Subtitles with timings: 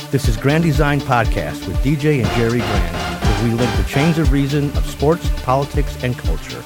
[0.10, 4.18] This is Grand Design Podcast with DJ and Jerry Grand, where we link the chains
[4.18, 6.64] of reason of sports, politics, and culture.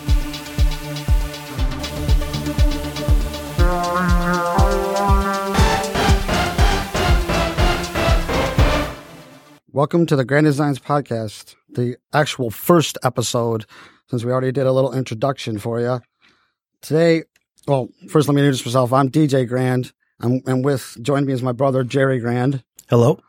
[9.81, 13.66] Welcome to the Grand Designs Podcast, the actual first episode,
[14.12, 16.02] since we already did a little introduction for you.
[16.84, 17.23] Today,
[17.67, 18.94] well, first let me introduce myself.
[18.94, 19.91] I'm DJ Grand.
[20.20, 22.63] I'm and with joining me is my brother Jerry Grand.
[22.91, 23.22] Hello.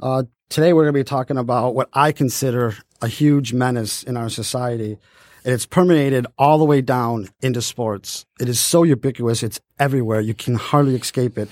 [0.00, 4.16] Uh, today we're going to be talking about what I consider a huge menace in
[4.16, 4.96] our society.
[5.44, 8.24] And it's permeated all the way down into sports.
[8.40, 9.42] It is so ubiquitous.
[9.42, 10.20] It's everywhere.
[10.20, 11.50] You can hardly escape it.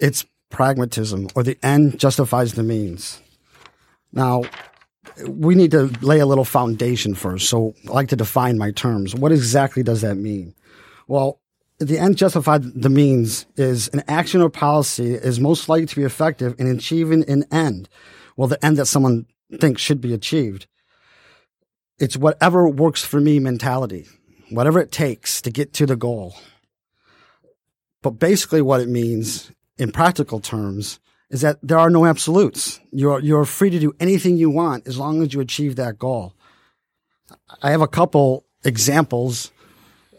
[0.00, 3.22] It's pragmatism or the end justifies the means.
[4.16, 4.44] Now,
[5.28, 7.50] we need to lay a little foundation first.
[7.50, 9.14] So I like to define my terms.
[9.14, 10.54] What exactly does that mean?
[11.06, 11.38] Well,
[11.78, 16.04] the end justified the means is an action or policy is most likely to be
[16.04, 17.90] effective in achieving an end.
[18.38, 19.26] Well, the end that someone
[19.60, 20.66] thinks should be achieved.
[21.98, 24.06] It's whatever works for me mentality,
[24.48, 26.36] whatever it takes to get to the goal.
[28.02, 32.80] But basically what it means in practical terms is that there are no absolutes.
[32.92, 36.34] You're, you're free to do anything you want as long as you achieve that goal.
[37.62, 39.50] I have a couple examples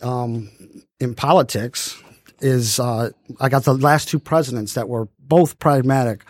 [0.01, 0.49] um,
[0.99, 2.01] in politics.
[2.39, 6.23] Is uh, I got the last two presidents that were both pragmatic.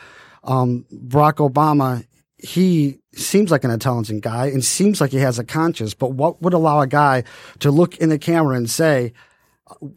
[0.44, 2.05] Um, Barack Obama,
[2.38, 6.42] he seems like an intelligent guy and seems like he has a conscience, but what
[6.42, 7.25] would allow a guy
[7.59, 9.11] to look in the camera and say,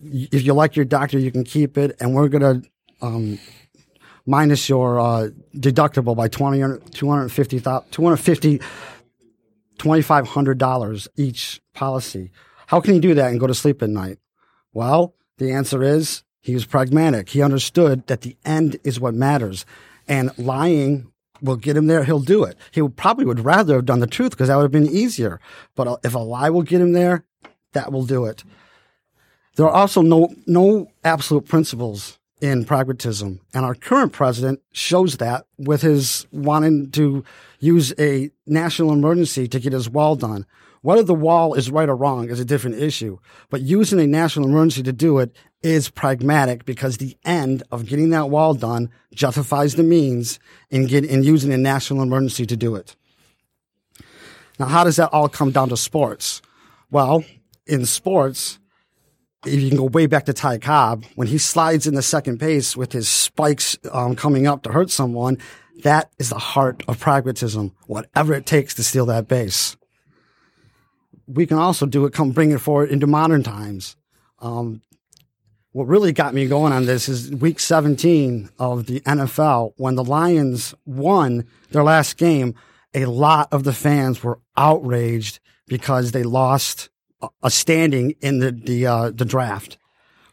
[0.03, 2.69] if you like your doctor, you can keep it, and we're going to
[3.03, 3.39] um,
[4.27, 6.59] minus your uh, deductible by 20,
[6.91, 8.61] 250, 250
[9.81, 12.31] $2,500 each policy.
[12.67, 14.19] How can he do that and go to sleep at night?
[14.75, 17.31] Well, the answer is he was pragmatic.
[17.31, 19.65] He understood that the end is what matters.
[20.07, 22.05] And lying will get him there.
[22.05, 22.59] He'll do it.
[22.71, 25.41] He probably would rather have done the truth because that would have been easier.
[25.75, 27.25] But if a lie will get him there,
[27.73, 28.45] that will do it.
[29.57, 33.41] There are also no, no absolute principles in pragmatism.
[33.53, 37.25] And our current president shows that with his wanting to
[37.59, 40.47] use a national emergency to get his wall done.
[40.83, 43.19] Whether the wall is right or wrong is a different issue,
[43.51, 48.11] but using a national emergency to do it is pragmatic because the end of getting
[48.11, 50.41] that wall done justifies the means
[50.71, 52.97] in, get, in using a national emergency to do it.
[54.59, 56.41] Now, how does that all come down to sports?
[56.91, 57.25] Well,
[57.67, 58.59] in sports,
[59.47, 62.39] if you can go way back to Ty Cobb, when he slides in the second
[62.39, 65.39] base with his spikes um, coming up to hurt someone,
[65.83, 67.75] that is the heart of pragmatism.
[67.87, 69.77] Whatever it takes to steal that base.
[71.27, 73.97] We can also do it, come bring it forward into modern times.
[74.41, 74.83] Um,
[75.73, 80.05] what really got me going on this is week 17 of the NFL when the
[80.05, 82.57] Lions won their last game.
[82.93, 86.91] A lot of the fans were outraged because they lost
[87.43, 89.79] a standing in the the uh, the draft,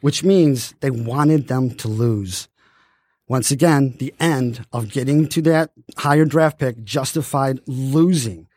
[0.01, 2.47] which means they wanted them to lose.
[3.27, 8.47] Once again, the end of getting to that higher draft pick justified losing.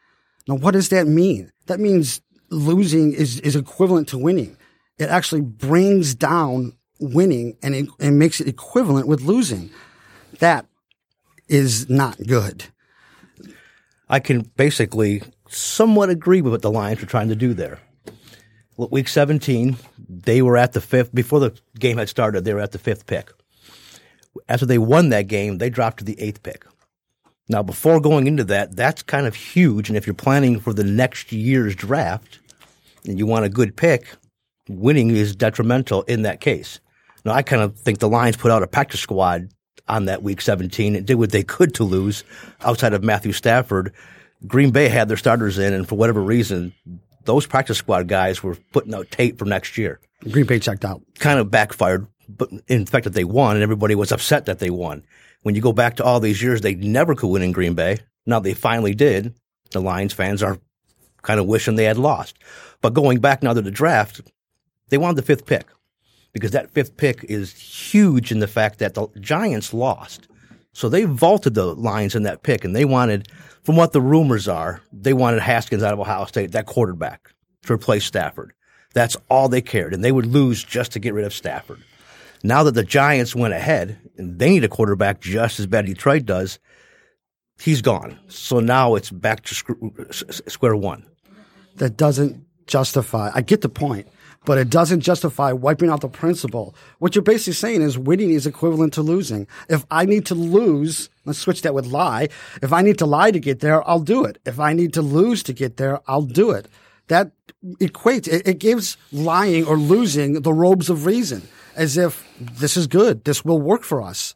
[0.47, 1.51] Now, what does that mean?
[1.67, 2.21] That means
[2.51, 4.57] losing is is equivalent to winning.
[4.99, 9.71] It actually brings down winning and it, makes it equivalent with losing.
[10.41, 10.67] That
[11.49, 12.67] is not good.
[14.09, 17.79] I can basically somewhat agree with what the Lions were trying to do there
[18.77, 19.77] week 17,
[20.09, 23.07] they were at the fifth, before the game had started, they were at the fifth
[23.07, 23.31] pick.
[24.49, 26.65] After they won that game, they dropped to the eighth pick.
[27.49, 29.89] Now, before going into that, that's kind of huge.
[29.89, 32.39] And if you're planning for the next year's draft
[33.05, 34.07] and you want a good pick,
[34.69, 36.79] winning is detrimental in that case.
[37.25, 39.49] Now, I kind of think the Lions put out a practice squad
[39.89, 42.23] on that week 17 and did what they could to lose
[42.63, 43.93] outside of Matthew Stafford.
[44.47, 46.73] Green Bay had their starters in, and for whatever reason,
[47.25, 50.01] those practice squad guys were putting out tape for next year.
[50.31, 51.03] Green Bay checked out.
[51.19, 54.71] Kind of backfired, but in fact that they won and everybody was upset that they
[54.71, 55.05] won.
[55.43, 57.99] When you go back to all these years, they never could win in Green Bay.
[58.27, 59.35] Now they finally did.
[59.71, 60.59] The Lions fans are
[61.23, 62.37] kind of wishing they had lost.
[62.81, 64.21] But going back now to the draft,
[64.89, 65.67] they wanted the fifth pick
[66.33, 70.29] because that fifth pick is huge in the fact that the Giants lost.
[70.73, 73.29] So they vaulted the Lions in that pick and they wanted–
[73.63, 77.33] from what the rumors are, they wanted Haskins out of Ohio State, that quarterback,
[77.67, 78.53] to replace Stafford.
[78.95, 81.83] That's all they cared, and they would lose just to get rid of Stafford.
[82.43, 85.91] Now that the Giants went ahead and they need a quarterback just as bad as
[85.91, 86.59] Detroit does,
[87.61, 88.19] he's gone.
[88.29, 91.07] So now it's back to square one.
[91.77, 93.31] That doesn't justify.
[93.35, 94.09] I get the point,
[94.45, 96.75] but it doesn't justify wiping out the principle.
[96.99, 99.47] What you're basically saying is winning is equivalent to losing.
[99.69, 102.29] If I need to lose, let's switch that with lie.
[102.63, 104.39] If I need to lie to get there, I'll do it.
[104.47, 106.69] If I need to lose to get there, I'll do it.
[107.09, 107.33] That
[107.81, 111.47] equates, it, it gives lying or losing the robes of reason
[111.77, 113.25] as if this is good.
[113.25, 114.35] This will work for us.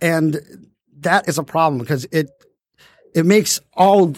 [0.00, 0.68] And
[1.00, 2.30] that is a problem because it,
[3.14, 4.14] it makes all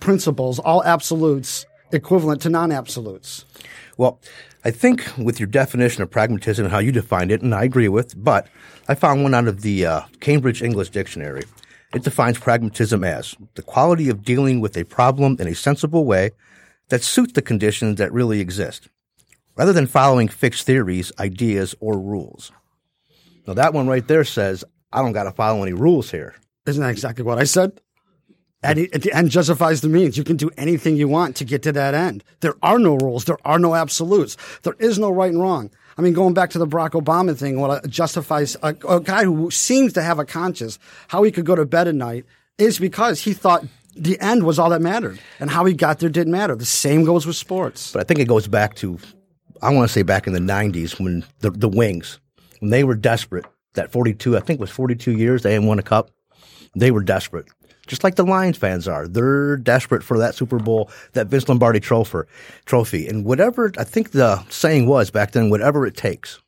[0.00, 3.44] principles, all absolutes equivalent to non-absolutes.
[3.96, 4.20] Well,
[4.64, 7.88] I think with your definition of pragmatism and how you defined it, and I agree
[7.88, 8.48] with, but
[8.88, 11.44] I found one out of the uh, Cambridge English Dictionary.
[11.94, 16.30] It defines pragmatism as the quality of dealing with a problem in a sensible way
[16.88, 18.88] that suits the conditions that really exist,
[19.56, 22.50] rather than following fixed theories, ideas, or rules.
[23.46, 26.34] Now, that one right there says, I don't got to follow any rules here.
[26.66, 27.80] Isn't that exactly what I said?
[28.64, 30.16] And the end justifies the means.
[30.16, 32.24] You can do anything you want to get to that end.
[32.40, 33.26] There are no rules.
[33.26, 34.38] There are no absolutes.
[34.62, 35.70] There is no right and wrong.
[35.98, 39.50] I mean, going back to the Barack Obama thing, what justifies a, a guy who
[39.50, 40.78] seems to have a conscience,
[41.08, 42.24] how he could go to bed at night
[42.56, 43.64] is because he thought
[43.94, 46.56] the end was all that mattered, and how he got there didn't matter.
[46.56, 47.92] The same goes with sports.
[47.92, 48.98] But I think it goes back to,
[49.60, 52.18] I want to say back in the '90s when the the Wings,
[52.60, 53.44] when they were desperate.
[53.74, 56.10] That 42, I think, was 42 years they hadn't won a cup.
[56.76, 57.48] They were desperate
[57.86, 59.06] just like the Lions fans are.
[59.06, 62.28] They're desperate for that Super Bowl, that Vince Lombardi trophy,
[62.64, 63.06] trophy.
[63.06, 66.40] And whatever, I think the saying was back then, whatever it takes.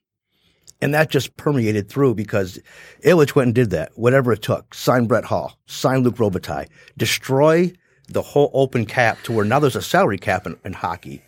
[0.83, 2.59] And that just permeated through because
[3.03, 4.75] Ilitch went and did that, whatever it took.
[4.75, 7.73] Sign Brett Hull, sign Luc Robitaille, destroy
[8.09, 11.23] the whole open cap to where now there's a salary cap in, in hockey.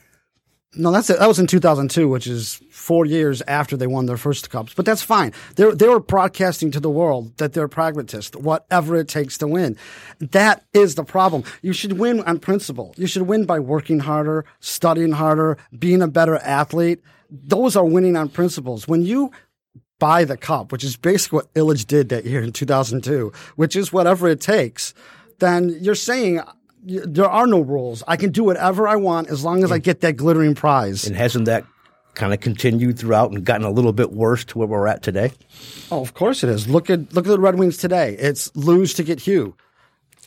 [0.75, 1.19] No, that's it.
[1.19, 4.75] That was in 2002, which is four years after they won their first cups.
[4.75, 5.33] But that's fine.
[5.57, 9.79] They they were broadcasting to the world that they're pragmatists, whatever it takes to win.
[10.19, 11.45] That is the problem.
[11.63, 12.95] You should win on principle.
[12.99, 17.01] You should win by working harder, studying harder, being a better athlete.
[17.31, 18.87] Those are winning on principles.
[18.87, 19.31] When you
[19.99, 23.93] buy the cup, which is basically what Ilitch did that year in 2002, which is
[23.93, 24.93] whatever it takes,
[25.39, 26.41] then you're saying
[26.89, 28.03] there are no rules.
[28.09, 31.07] I can do whatever I want as long as I get that glittering prize.
[31.07, 31.65] And hasn't that
[32.15, 35.33] kind of continued throughout and gotten a little bit worse to where we're at today?
[35.91, 36.69] Oh, of course it is.
[36.69, 38.17] Look at look at the Red Wings today.
[38.19, 39.55] It's lose to get Hugh.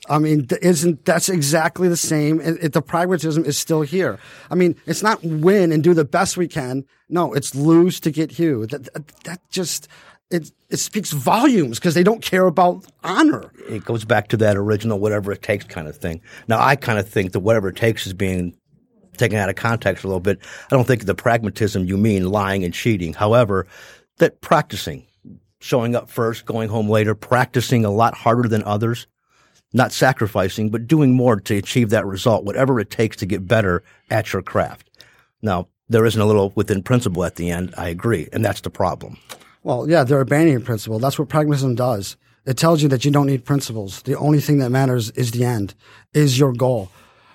[0.10, 2.42] I mean, isn't that's exactly the same?
[2.42, 4.19] It, it, the pragmatism is still here.
[4.50, 6.86] I mean, it's not win and do the best we can.
[7.07, 8.66] No, it's lose to get Hugh.
[8.68, 9.88] That that, that just
[10.31, 13.51] it it speaks volumes because they don't care about honor.
[13.69, 16.22] It goes back to that original whatever it takes kind of thing.
[16.48, 18.56] Now I kind of think that whatever it takes is being
[19.18, 20.39] taken out of context a little bit.
[20.72, 23.13] I don't think the pragmatism you mean lying and cheating.
[23.13, 23.68] However,
[24.18, 25.06] that practicing,
[25.60, 29.07] showing up first, going home later, practicing a lot harder than others,
[29.74, 33.83] not sacrificing, but doing more to achieve that result, whatever it takes to get better
[34.10, 34.89] at your craft.
[35.42, 37.74] Now, there isn't a little within principle at the end.
[37.78, 38.30] I agree.
[38.31, 39.18] And that's the problem.
[39.63, 41.00] Well, yeah, they're abandoning principle.
[41.00, 42.18] That's what pragmatism does.
[42.46, 44.02] It tells you that you don't need principles.
[44.02, 45.75] The only thing that matters is the end,
[46.13, 46.90] is your goal.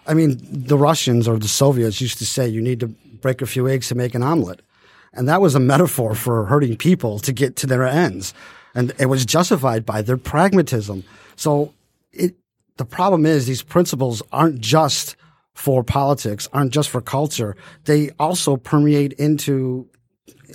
[0.06, 3.46] I mean, the Russians or the Soviets used to say you need to break a
[3.46, 4.62] few eggs to make an omelet.
[5.12, 8.34] And that was a metaphor for hurting people to get to their ends.
[8.74, 11.04] And it was justified by their pragmatism.
[11.36, 11.72] So
[12.12, 12.34] it,
[12.76, 15.16] the problem is these principles aren't just
[15.54, 17.56] for politics, aren't just for culture.
[17.84, 19.88] They also permeate into,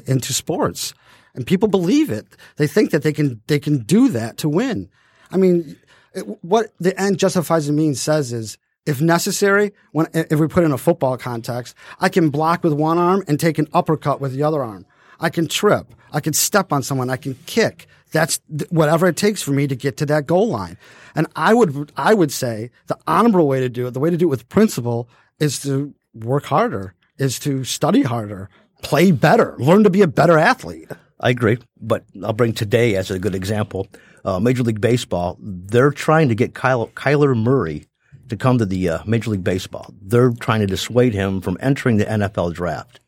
[0.06, 0.94] into sports
[1.34, 2.26] and people believe it.
[2.58, 4.90] They think that they can they can do that to win.
[5.32, 5.78] I mean,
[6.14, 10.64] it, what the end justifies the means says is if necessary, when if we put
[10.64, 14.34] in a football context, I can block with one arm and take an uppercut with
[14.34, 14.86] the other arm.
[15.20, 15.94] I can trip.
[16.12, 17.10] I can step on someone.
[17.10, 17.88] I can kick.
[18.12, 20.78] That's th- whatever it takes for me to get to that goal line.
[21.16, 24.18] And I would I would say the honorable way to do it, the way to
[24.18, 25.08] do it with principle,
[25.40, 28.50] is to work harder, is to study harder,
[28.82, 30.90] play better, learn to be a better athlete.
[31.22, 33.88] I agree, but I'll bring today as a good example.
[34.26, 37.86] Uh, Major League Baseball, they're trying to get Kyle, Kyler Murray
[38.30, 39.94] to come to the uh, Major League Baseball.
[40.02, 43.00] They're trying to dissuade him from entering the NFL draft.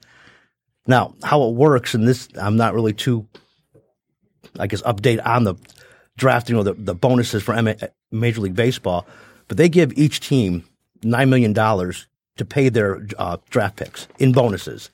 [0.86, 3.28] Now, how it works, and this, I'm not really too,
[4.60, 5.56] I guess, update on the
[6.18, 7.60] drafting or the, the bonuses for
[8.12, 9.08] Major League Baseball,
[9.48, 10.66] but they give each team
[11.02, 14.90] $9 million to pay their uh, draft picks in bonuses.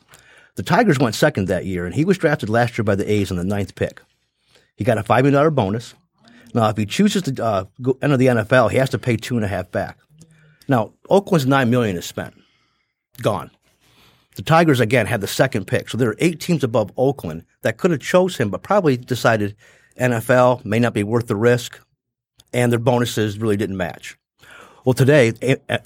[0.59, 3.31] The Tigers went second that year, and he was drafted last year by the A's
[3.31, 4.01] in the ninth pick.
[4.75, 5.93] He got a $5 million bonus.
[6.53, 9.37] Now, if he chooses to uh, go, enter the NFL, he has to pay two
[9.37, 9.97] and a half back.
[10.67, 12.33] Now, Oakland's 9 million is spent,
[13.21, 13.51] gone.
[14.35, 17.77] The Tigers again had the second pick, so there are eight teams above Oakland that
[17.77, 19.55] could have chose him, but probably decided
[19.97, 21.79] NFL may not be worth the risk,
[22.51, 24.17] and their bonuses really didn't match.
[24.83, 25.31] Well, today,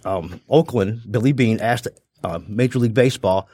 [0.04, 1.90] um, Oakland, Billy Beane asked
[2.24, 3.48] uh, Major League Baseball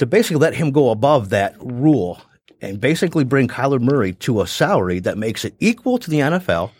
[0.00, 2.22] to basically let him go above that rule
[2.62, 6.70] and basically bring Kyler Murray to a salary that makes it equal to the NFL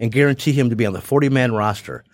[0.00, 2.04] and guarantee him to be on the 40 man roster.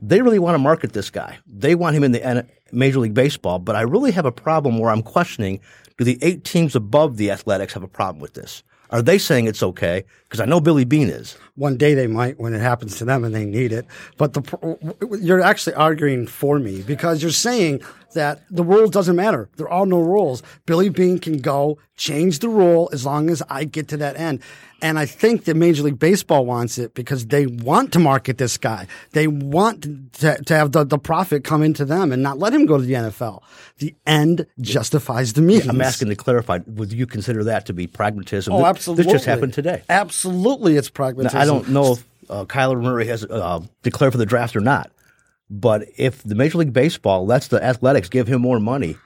[0.00, 1.38] They really want to market this guy.
[1.46, 4.90] They want him in the Major League Baseball, but I really have a problem where
[4.90, 5.60] I'm questioning
[5.98, 8.62] do the eight teams above the Athletics have a problem with this?
[8.90, 10.04] Are they saying it's okay?
[10.24, 11.36] Because I know Billy Beane is.
[11.56, 13.86] One day they might when it happens to them and they need it.
[14.16, 17.82] But the, you're actually arguing for me because you're saying
[18.14, 19.48] that the rule doesn't matter.
[19.56, 20.42] There are no rules.
[20.66, 24.40] Billy Beane can go change the rule as long as I get to that end.
[24.80, 28.56] And I think that Major League Baseball wants it because they want to market this
[28.56, 28.86] guy.
[29.10, 32.64] They want to, to have the, the profit come into them and not let him
[32.64, 33.42] go to the NFL.
[33.78, 35.66] The end justifies the means.
[35.66, 36.60] I'm asking to clarify.
[36.66, 38.52] Would you consider that to be pragmatism?
[38.52, 39.04] Oh, absolutely.
[39.04, 39.82] This just happened today.
[39.88, 41.36] Absolutely, it's pragmatism.
[41.36, 44.60] Now, I don't know if uh, Kyler Murray has uh, declared for the draft or
[44.60, 44.90] not.
[45.50, 48.96] But if the Major League Baseball lets the Athletics give him more money,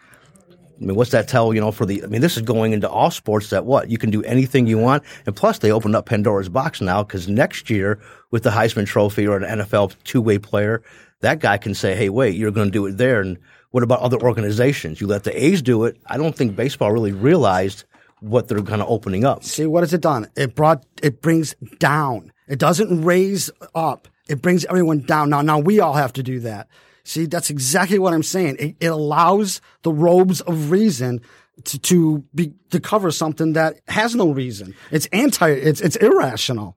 [0.82, 2.90] I mean, what's that tell, you know, for the, I mean, this is going into
[2.90, 3.88] all sports that what?
[3.88, 5.04] You can do anything you want.
[5.26, 9.26] And plus, they opened up Pandora's box now because next year with the Heisman Trophy
[9.26, 10.82] or an NFL two way player,
[11.20, 13.20] that guy can say, hey, wait, you're going to do it there.
[13.20, 13.38] And
[13.70, 15.00] what about other organizations?
[15.00, 15.96] You let the A's do it.
[16.06, 17.84] I don't think baseball really realized
[18.20, 19.44] what they're kind of opening up.
[19.44, 20.28] See, what has it done?
[20.36, 22.32] It brought, it brings down.
[22.48, 24.08] It doesn't raise up.
[24.28, 25.30] It brings everyone down.
[25.30, 26.68] Now, now we all have to do that.
[27.04, 28.56] See, that's exactly what I'm saying.
[28.58, 31.20] It, it allows the robes of reason
[31.64, 34.74] to, to be to cover something that has no reason.
[34.90, 35.50] It's anti.
[35.50, 36.76] It's it's irrational.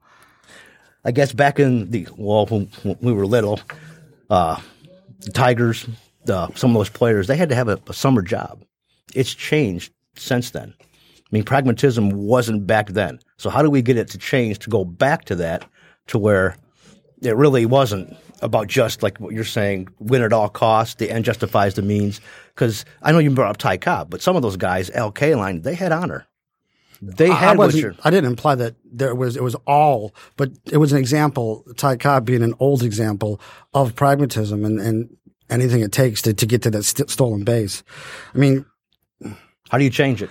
[1.04, 3.60] I guess back in the well, when, when we were little,
[4.28, 4.60] uh,
[5.20, 5.86] the Tigers,
[6.28, 8.64] uh, some of those players, they had to have a, a summer job.
[9.14, 10.74] It's changed since then.
[10.80, 13.20] I mean, pragmatism wasn't back then.
[13.36, 15.64] So how do we get it to change to go back to that,
[16.08, 16.56] to where
[17.22, 20.96] it really wasn't about just like what you're saying, win at all costs.
[20.96, 22.20] The end justifies the means.
[22.54, 25.62] Because I know you brought up Ty Cobb, but some of those guys, Al Kaline,
[25.62, 26.26] they had honor.
[27.02, 27.58] They had.
[27.60, 30.98] I, I, I, didn't imply that there was it was all, but it was an
[30.98, 31.64] example.
[31.76, 33.40] Ty Cobb being an old example
[33.74, 35.16] of pragmatism and, and
[35.50, 37.82] anything it takes to, to get to that st- stolen base.
[38.34, 38.64] I mean,
[39.68, 40.30] how do you change it?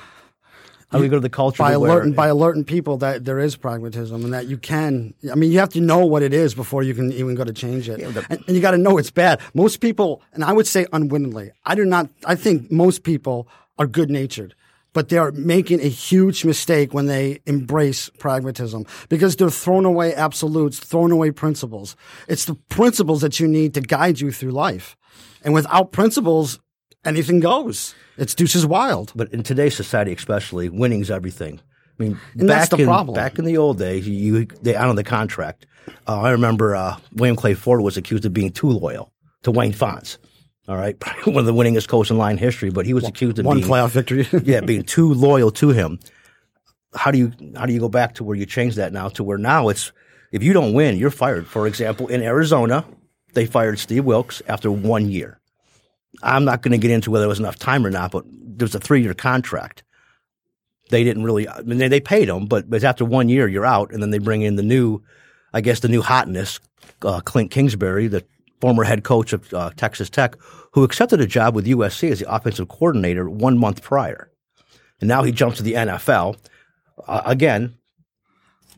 [0.92, 3.56] How do we go to the culture by alerting by alerting people that there is
[3.56, 5.13] pragmatism and that you can.
[5.32, 7.54] I mean, you have to know what it is before you can even go to
[7.54, 9.42] change it, yeah, the, and, and, you got to know it's bad.
[9.54, 12.10] Most people, and I would say unwittingly, I do not.
[12.25, 14.56] I think most people are good natured.
[14.94, 20.15] But they are making a huge mistake when they embrace pragmatism because they're throwing away
[20.15, 21.98] absolutes, throwing away principles.
[22.30, 24.96] It's the principles that you need to guide you through life.
[25.44, 26.60] And without principles,
[27.05, 27.95] anything goes.
[28.17, 29.12] It's deuces wild.
[29.15, 31.59] But in today's society, especially, winning's everything.
[31.97, 33.15] I mean, and back in, problem.
[33.15, 35.65] back in the old days, you they out on the contract.
[36.07, 39.71] Uh, I remember uh, William Clay Ford was accused of being too loyal to Wayne
[39.71, 40.17] Fontes.
[40.67, 43.45] All right, one of the winningest coaches in line history, but he was accused of
[43.45, 44.27] one being, playoff victory.
[44.43, 46.00] yeah, being too loyal to him.
[46.95, 49.24] How do you how do you go back to where you change that now to
[49.24, 49.91] where now it's
[50.31, 51.47] if you don't win, you're fired.
[51.47, 52.85] For example, in Arizona,
[53.33, 55.39] they fired Steve Wilks after one year.
[56.24, 58.65] I'm not going to get into whether there was enough time or not, but there
[58.65, 59.84] was a three year contract.
[60.89, 63.65] They didn't really, I mean, they, they paid him, but, but after one year, you're
[63.65, 63.91] out.
[63.91, 65.01] And then they bring in the new,
[65.53, 66.60] I guess, the new hotness,
[67.01, 68.24] uh, Clint Kingsbury, the
[68.62, 70.36] former head coach of uh, Texas Tech,
[70.72, 74.29] who accepted a job with USC as the offensive coordinator one month prior.
[75.01, 76.38] And now he jumps to the NFL.
[77.07, 77.75] Uh, again,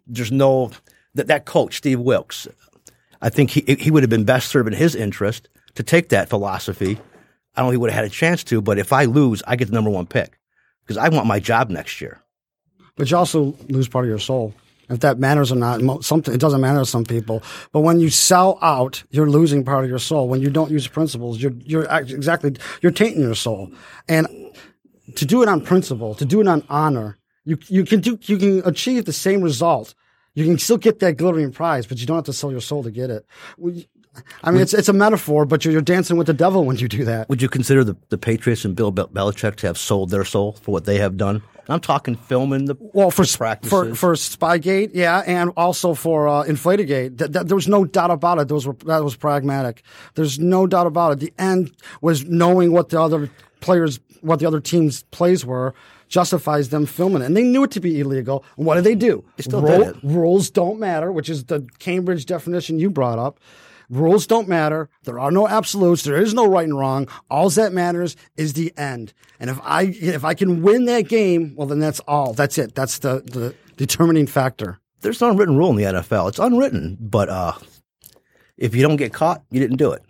[0.07, 0.71] there's no,
[1.15, 2.47] that, that coach, Steve Wilks,
[3.21, 6.29] I think he, he would have been best served in his interest to take that
[6.29, 6.99] philosophy
[7.57, 8.61] I don't think he would have had a chance to.
[8.61, 10.37] But if I lose, I get the number one pick
[10.85, 12.21] because I want my job next year.
[12.95, 14.53] But you also lose part of your soul.
[14.89, 17.43] If that matters or not, it doesn't matter to some people.
[17.73, 20.29] But when you sell out, you're losing part of your soul.
[20.29, 23.71] When you don't use principles, you're you're exactly you're tainting your soul.
[24.07, 24.27] And
[25.15, 28.37] to do it on principle, to do it on honor, you you can do you
[28.37, 29.93] can achieve the same result.
[30.35, 32.83] You can still get that glittering prize, but you don't have to sell your soul
[32.83, 33.25] to get it.
[34.43, 36.77] I mean, would, it's it's a metaphor, but you're, you're, dancing with the devil when
[36.77, 37.29] you do that.
[37.29, 40.71] Would you consider the, the Patriots and Bill Belichick to have sold their soul for
[40.71, 41.41] what they have done?
[41.69, 43.69] I'm talking filming the well for practices.
[43.69, 47.17] for for Spygate, yeah, and also for uh, Inflategate.
[47.17, 48.47] Th- th- there was no doubt about it.
[48.47, 49.83] Those were that was pragmatic.
[50.15, 51.19] There's no doubt about it.
[51.19, 55.73] The end was knowing what the other players, what the other team's plays were,
[56.07, 57.25] justifies them filming it.
[57.25, 58.45] And they knew it to be illegal.
[58.55, 59.23] And what did they do?
[59.35, 59.95] They still Ro- did it.
[60.03, 63.39] Rules don't matter, which is the Cambridge definition you brought up
[63.89, 64.89] Rules don't matter.
[65.03, 66.03] There are no absolutes.
[66.03, 67.07] There is no right and wrong.
[67.29, 69.13] All that matters is the end.
[69.39, 72.33] And if I if I can win that game, well, then that's all.
[72.33, 72.75] That's it.
[72.75, 74.79] That's the the determining factor.
[75.01, 76.29] There's an unwritten rule in the NFL.
[76.29, 77.53] It's unwritten, but uh,
[78.57, 80.03] if you don't get caught, you didn't do it.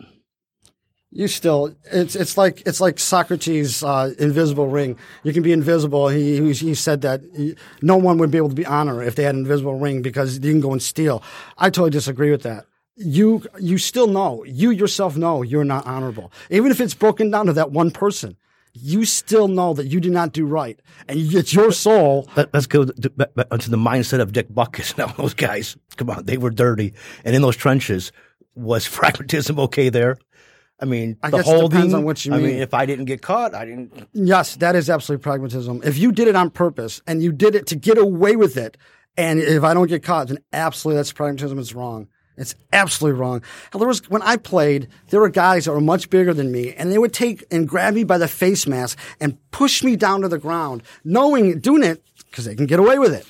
[1.10, 4.98] You still, it's it's like it's like Socrates' uh, invisible ring.
[5.22, 6.08] You can be invisible.
[6.08, 9.22] He he said that he, no one would be able to be honored if they
[9.22, 11.22] had an invisible ring because you can go and steal.
[11.56, 12.66] I totally disagree with that.
[12.98, 17.46] You you still know you yourself know you're not honorable, even if it's broken down
[17.46, 18.36] to that one person.
[18.74, 20.78] You still know that you did not do right,
[21.08, 22.28] and it's your soul.
[22.36, 23.10] Let, us go to, to
[23.70, 24.96] the mindset of Dick Butkus.
[24.96, 26.92] Now those guys, come on, they were dirty,
[27.24, 28.12] and in those trenches
[28.54, 30.18] was pragmatism okay there?
[30.80, 31.64] I mean, I the guess holding.
[31.64, 32.40] it depends on what you mean.
[32.40, 32.52] I mean.
[32.54, 34.08] mean, if I didn't get caught, I didn't.
[34.12, 35.80] Yes, that is absolutely pragmatism.
[35.84, 38.76] If you did it on purpose and you did it to get away with it,
[39.16, 41.58] and if I don't get caught, then absolutely that's pragmatism.
[41.58, 42.08] It's wrong.
[42.38, 43.42] It's absolutely wrong.
[43.72, 46.72] Hell, there was when I played, there were guys that were much bigger than me,
[46.74, 50.22] and they would take and grab me by the face mask and push me down
[50.22, 53.26] to the ground, knowing doing it because they can get away with it.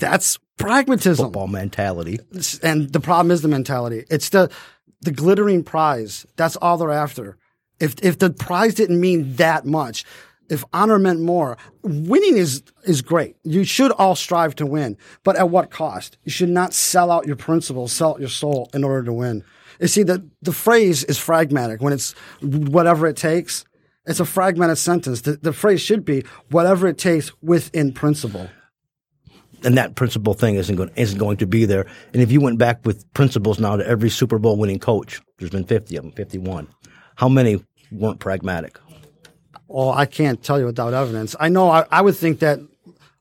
[0.00, 1.26] that's, pragmatism.
[1.26, 2.18] Football mentality.
[2.62, 4.04] And the problem is the mentality.
[4.10, 4.50] It's the
[5.00, 6.26] the glittering prize.
[6.36, 7.36] That's all they're after.
[7.80, 10.04] If if the prize didn't mean that much,
[10.48, 13.36] if honor meant more, winning is is great.
[13.44, 16.18] You should all strive to win, but at what cost?
[16.24, 19.44] You should not sell out your principles, sell out your soul in order to win.
[19.80, 21.80] You see, the the phrase is fragmatic.
[21.80, 23.64] When it's whatever it takes,
[24.06, 25.22] it's a fragmented sentence.
[25.22, 28.48] The, the phrase should be whatever it takes within principle
[29.64, 31.86] and that principle thing isn't going isn't going to be there.
[32.12, 35.50] And if you went back with principles now to every Super Bowl winning coach, there's
[35.50, 36.68] been 50 of them, 51.
[37.16, 38.78] How many weren't pragmatic?
[39.66, 41.34] Well, I can't tell you without evidence.
[41.38, 41.70] I know.
[41.70, 42.58] I, I would think that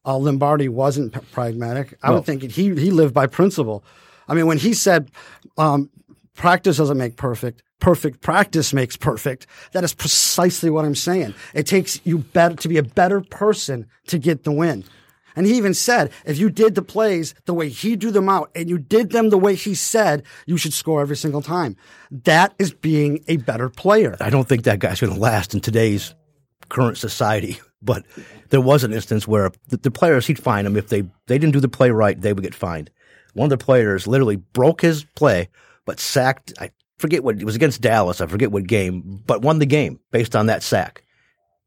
[0.05, 1.97] uh, Lombardi wasn't p- pragmatic.
[2.03, 2.15] I No.
[2.15, 3.83] would think he he lived by principle.
[4.27, 5.09] I mean, when he said
[5.57, 5.89] um,
[6.35, 9.47] practice doesn't make perfect, perfect practice makes perfect.
[9.73, 11.33] That is precisely what I'm saying.
[11.53, 14.83] It takes you better to be a better person to get the win.
[15.35, 18.49] And he even said, if you did the plays the way he drew them out
[18.55, 21.75] and you did them the way he said, you should score every single time.
[22.09, 24.17] That is being a better player.
[24.19, 26.15] I don't think that guy's going to last in today's
[26.69, 27.59] current society.
[27.79, 28.05] But
[28.49, 31.51] there was an instance where the, the players, he'd fine them if they, they didn't
[31.53, 32.89] do the play right, they would get fined.
[33.35, 35.49] One of the players literally broke his play,
[35.85, 39.59] but sacked, I forget what, it was against Dallas, I forget what game, but won
[39.59, 41.03] the game based on that sack.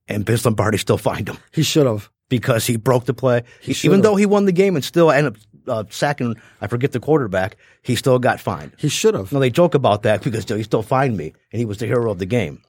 [0.08, 2.10] And Vince Lombardi still fined him He should have.
[2.28, 3.44] because he broke the play.
[3.60, 6.90] He Even though he won the game and still ended up uh, sacking, I forget
[6.90, 8.72] the quarterback, he still got fined.
[8.76, 9.30] He should have.
[9.30, 12.10] No, they joke about that because he still fined me, and he was the hero
[12.10, 12.62] of the game.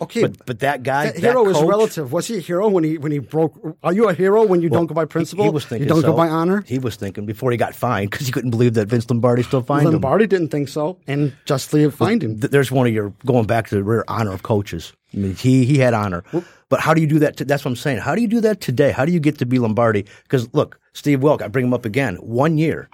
[0.00, 2.12] Okay, But but that guy, that that hero is coach, relative.
[2.12, 3.54] Was he a hero when he when he broke?
[3.82, 5.44] Are you a hero when you don't go by principle?
[5.44, 6.08] He, was thinking you don't so.
[6.12, 6.62] go by honor.
[6.66, 9.62] He was thinking before he got fined because he couldn't believe that Vince Lombardi still
[9.62, 9.92] fined him.
[9.92, 12.40] Lombardi didn't think so, and justly fined him.
[12.40, 14.92] Th- There's one of your going back to the real honor of coaches.
[15.14, 16.24] I mean, he he had honor,
[16.68, 17.38] but how do you do that?
[17.38, 17.98] To, that's what I'm saying.
[17.98, 18.90] How do you do that today?
[18.92, 20.04] How do you get to be Lombardi?
[20.24, 22.16] Because look, Steve Wilk, I bring him up again.
[22.16, 22.90] One year,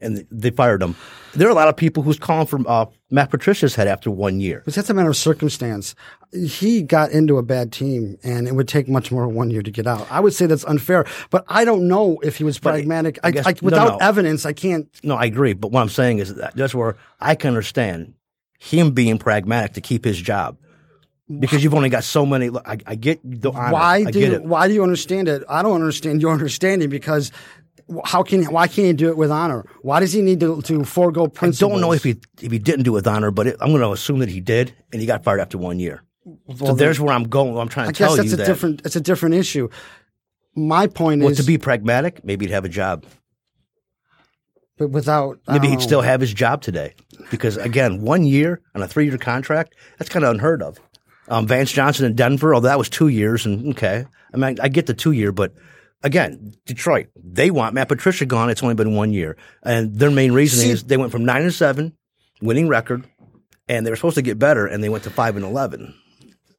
[0.00, 0.94] and they fired him.
[1.34, 4.40] There are a lot of people who's calling from uh, Matt Patricia's head after one
[4.40, 4.62] year.
[4.64, 5.94] But that's a matter of circumstance.
[6.32, 9.62] He got into a bad team, and it would take much more than one year
[9.62, 10.06] to get out.
[10.10, 13.18] I would say that's unfair, but I don't know if he was pragmatic.
[13.22, 14.06] I I, guess- I, no, without no.
[14.06, 14.88] evidence, I can't.
[15.02, 15.52] No, I agree.
[15.52, 18.14] But what I'm saying is that that's where I can understand
[18.58, 20.58] him being pragmatic to keep his job.
[21.40, 22.50] Because you've only got so many.
[22.50, 23.72] Look, I, I get the honor.
[23.72, 24.44] Why do get you, it.
[24.44, 25.42] why do you understand it?
[25.48, 27.32] I don't understand your understanding because
[28.04, 29.64] how can why can't he do it with honor?
[29.82, 31.70] Why does he need to, to forego principle?
[31.70, 33.68] I don't know if he if he didn't do it with honor, but it, I'm
[33.68, 36.02] going to assume that he did, and he got fired after one year.
[36.56, 37.56] so there's where I'm going.
[37.56, 38.46] I'm trying to I tell guess that's you a that.
[38.46, 38.84] different.
[38.84, 39.68] It's a different issue.
[40.54, 43.04] My point well, is to be pragmatic, maybe he'd have a job.
[44.78, 45.80] but without Maybe he'd know.
[45.80, 46.94] still have his job today.
[47.30, 50.78] Because again, one year on a three year contract, that's kind of unheard of.
[51.28, 54.68] Um, Vance Johnson in Denver, although that was two years, and okay, I mean, I
[54.68, 55.52] get the two year, but
[56.02, 58.50] again, Detroit, they want Matt Patricia gone.
[58.50, 61.42] It's only been one year, and their main reason See- is they went from nine
[61.42, 61.92] and seven,
[62.40, 63.04] winning record,
[63.68, 65.94] and they were supposed to get better, and they went to five and eleven.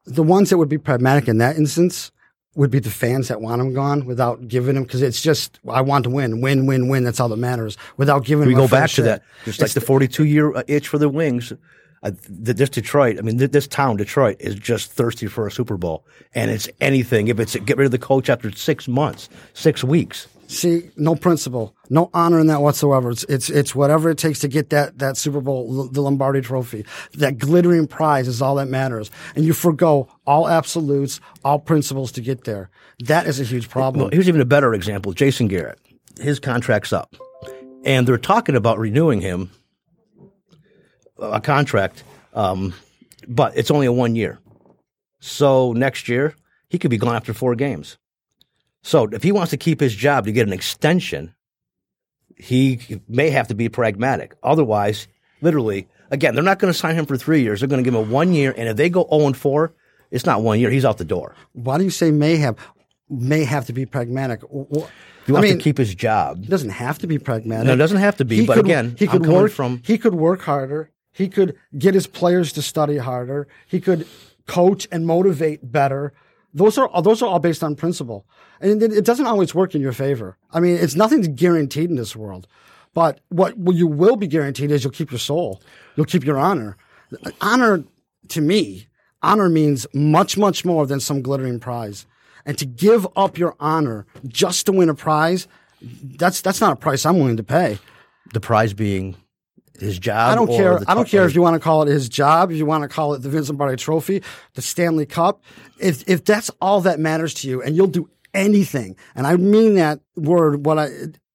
[0.06, 2.12] the ones that would be pragmatic in that instance
[2.56, 5.82] would be the fans that want him gone without giving him because it's just I
[5.82, 7.04] want to win, win, win, win.
[7.04, 7.78] That's all that matters.
[7.98, 11.10] Without giving We go back to that, just like the 42 year itch for the
[11.10, 11.54] Wings.
[12.04, 15.78] Uh, this Detroit, I mean, th- this town, Detroit, is just thirsty for a Super
[15.78, 16.06] Bowl,
[16.36, 17.28] and it's anything.
[17.28, 21.76] If it's get rid of the coach after six months, six weeks, See, no principle,
[21.90, 23.12] no honor in that whatsoever.
[23.12, 26.86] It's it's it's whatever it takes to get that that Super Bowl, the Lombardi Trophy,
[27.16, 32.22] that glittering prize is all that matters, and you forego all absolutes, all principles to
[32.22, 32.70] get there.
[33.00, 34.04] That is a huge problem.
[34.04, 35.80] Well, here's even a better example: Jason Garrett.
[36.18, 37.18] His contract's up,
[37.84, 39.52] and they're talking about renewing him
[41.20, 42.04] a contract,
[42.34, 42.74] um,
[43.28, 44.40] but it's only a one year.
[45.20, 46.36] So next year
[46.70, 47.98] he could be gone after four games.
[48.84, 51.34] So if he wants to keep his job to get an extension,
[52.38, 54.36] he may have to be pragmatic.
[54.44, 55.08] Otherwise,
[55.42, 57.60] literally, again, they're not going to sign him for three years.
[57.60, 59.74] They're going to give him a one year, and if they go zero and four,
[60.12, 60.70] it's not one year.
[60.70, 61.36] He's out the door.
[61.54, 62.58] Why do you say may have?
[63.10, 64.42] May have to be pragmatic.
[65.26, 66.44] He wants to keep his job.
[66.44, 67.68] He doesn't have to be pragmatic.
[67.68, 68.42] No, it doesn't have to be.
[68.42, 70.92] He but could, again, he could work from He could work harder.
[71.18, 73.48] He could get his players to study harder.
[73.66, 74.06] He could
[74.46, 76.14] coach and motivate better.
[76.54, 78.28] Those are those are all based on principle,
[78.62, 80.38] and it, it doesn't always work in your favor.
[80.52, 82.48] I mean, it's nothing's guaranteed in this world,
[82.94, 85.60] but what you will be guaranteed is you'll keep your soul,
[85.96, 86.78] you'll keep your honor.
[87.42, 87.84] Honor,
[88.28, 88.88] to me,
[89.24, 92.06] honor means much much more than some glittering prize,
[92.46, 95.48] and to give up your honor just to win a prize,
[95.82, 97.80] that's that's not a price I'm willing to pay.
[98.34, 99.16] the prize being
[99.80, 100.32] his job.
[100.32, 100.80] I don't care.
[100.88, 102.88] I don't care if you want to call it his job, if you want to
[102.88, 105.44] call it the Vince Lombardi Trophy, the Stanley Cup.
[105.80, 109.76] If if that's all that matters to you, and you'll do anything, and I mean
[109.76, 110.90] that word, what I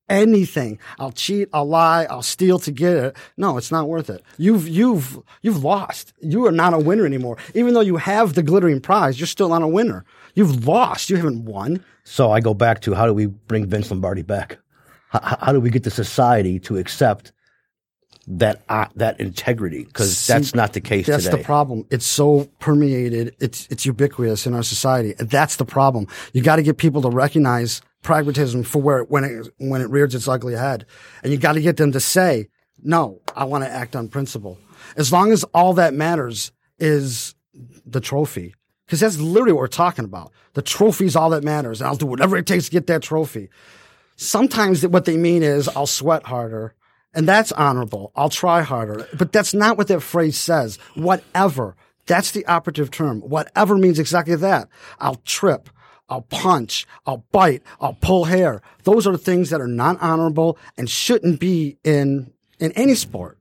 [0.08, 0.78] anything.
[0.98, 3.16] I'll cheat, I'll lie, I'll steal to get it.
[3.36, 4.22] No, it's not worth it.
[4.36, 6.12] You've you've you've lost.
[6.20, 7.38] You are not a winner anymore.
[7.54, 10.04] Even though you have the glittering prize, you're still not a winner.
[10.34, 11.10] You've lost.
[11.10, 11.84] You haven't won.
[12.04, 14.58] So I go back to how do we bring Vince Lombardi back?
[15.08, 17.32] How, how do we get the society to accept
[18.26, 19.84] that uh, that integrity?
[19.84, 21.38] Because that's not the case That's today.
[21.38, 21.86] the problem.
[21.90, 23.34] It's so permeated.
[23.40, 25.14] It's it's ubiquitous in our society.
[25.18, 26.06] That's the problem.
[26.32, 30.14] You got to get people to recognize pragmatism for where when it when it rears
[30.14, 30.86] its ugly head,
[31.22, 32.48] and you got to get them to say,
[32.82, 34.58] "No, I want to act on principle."
[34.96, 37.34] As long as all that matters is
[37.86, 38.54] the trophy,
[38.86, 40.32] because that's literally what we're talking about.
[40.54, 43.02] The trophy is all that matters, and I'll do whatever it takes to get that
[43.02, 43.48] trophy.
[44.16, 46.74] Sometimes what they mean is I'll sweat harder.
[47.14, 48.12] And that's honorable.
[48.16, 49.06] I'll try harder.
[49.16, 50.78] But that's not what that phrase says.
[50.94, 51.76] Whatever.
[52.06, 53.20] That's the operative term.
[53.20, 54.68] Whatever means exactly that.
[54.98, 55.68] I'll trip.
[56.08, 56.86] I'll punch.
[57.06, 57.62] I'll bite.
[57.80, 58.60] I'll pull hair.
[58.84, 63.38] Those are things that are not honorable and shouldn't be in, in any sport.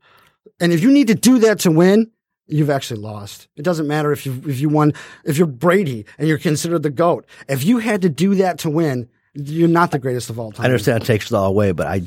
[0.60, 2.12] And if you need to do that to win,
[2.48, 3.48] you've actually lost.
[3.56, 4.94] It doesn't matter if you, if you won,
[5.26, 7.26] if you're Brady and you're considered the GOAT.
[7.48, 10.66] If you had to do that to win, you're not the greatest of all time.
[10.66, 12.02] I understand it takes it all away, but I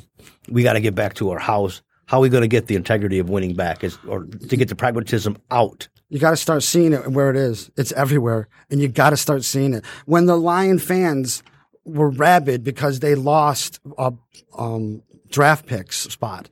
[0.48, 1.82] we got to get back to our house.
[2.06, 3.82] How are we going to get the integrity of winning back?
[3.82, 5.88] Is or to get the pragmatism out?
[6.10, 7.70] You got to start seeing it where it is.
[7.76, 9.84] It's everywhere, and you got to start seeing it.
[10.04, 11.42] When the Lion fans
[11.84, 14.12] were rabid because they lost a
[14.56, 16.48] um, draft picks spot,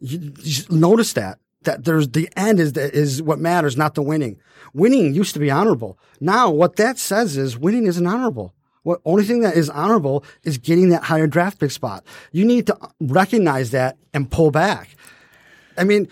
[0.00, 4.02] you, you notice that that there's the end is the, is what matters, not the
[4.02, 4.38] winning.
[4.72, 5.98] Winning used to be honorable.
[6.20, 8.54] Now, what that says is winning isn't honorable.
[8.82, 12.04] What only thing that is honorable is getting that higher draft pick spot.
[12.32, 14.96] You need to recognize that and pull back.
[15.76, 16.08] I mean,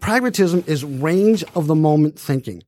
[0.00, 2.62] pragmatism is range of the moment thinking.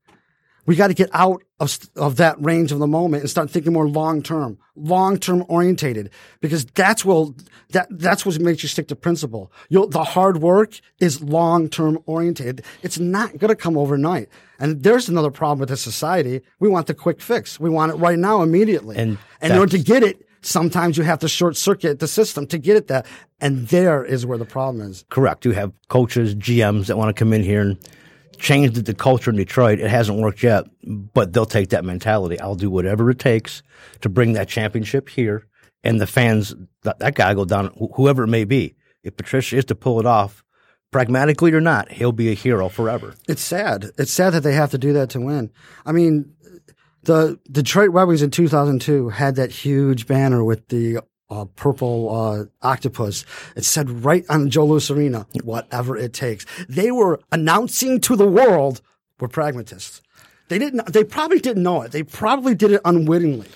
[0.68, 3.72] We got to get out of, of that range of the moment and start thinking
[3.72, 6.10] more long term, long term orientated,
[6.42, 7.32] because that's what
[7.70, 9.50] that that's what makes you stick to principle.
[9.70, 12.66] You'll, the hard work is long term orientated.
[12.82, 14.28] It's not going to come overnight.
[14.58, 16.42] And there's another problem with this society.
[16.60, 17.58] We want the quick fix.
[17.58, 18.98] We want it right now, immediately.
[18.98, 22.46] And and in order to get it, sometimes you have to short circuit the system
[22.46, 23.06] to get it that.
[23.40, 25.06] And there is where the problem is.
[25.08, 25.46] Correct.
[25.46, 27.78] You have coaches, GMs that want to come in here and
[28.38, 29.80] change the, culture in Detroit.
[29.80, 32.38] It hasn't worked yet, but they'll take that mentality.
[32.40, 33.62] I'll do whatever it takes
[34.00, 35.46] to bring that championship here,
[35.84, 38.74] and the fans that, that guy go down, wh- whoever it may be.
[39.02, 40.44] If Patricia is to pull it off,
[40.90, 43.14] pragmatically or not, he'll be a hero forever.
[43.28, 43.90] It's sad.
[43.98, 45.50] It's sad that they have to do that to win.
[45.84, 46.34] I mean,
[47.02, 52.44] the Detroit Red Wings in 2002 had that huge banner with the uh, purple uh,
[52.66, 53.24] octopus.
[53.56, 56.46] It said right on Joe Arena, whatever it takes.
[56.68, 58.80] They were announcing to the world
[59.20, 60.00] we're pragmatists.
[60.48, 60.92] They didn't.
[60.92, 61.92] They probably didn't know it.
[61.92, 63.48] They probably did it unwittingly.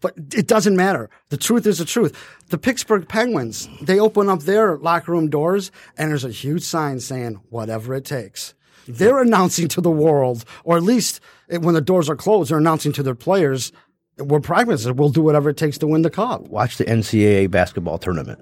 [0.00, 1.10] But it doesn't matter.
[1.30, 2.16] The truth is the truth.
[2.50, 7.00] The Pittsburgh Penguins, they open up their locker room doors and there's a huge sign
[7.00, 8.54] saying, whatever it takes.
[8.86, 12.92] They're announcing to the world, or at least when the doors are closed, they're announcing
[12.92, 13.72] to their players,
[14.18, 14.90] we're pragmatists.
[14.92, 16.42] We'll do whatever it takes to win the cup.
[16.48, 18.40] Watch the NCAA basketball tournament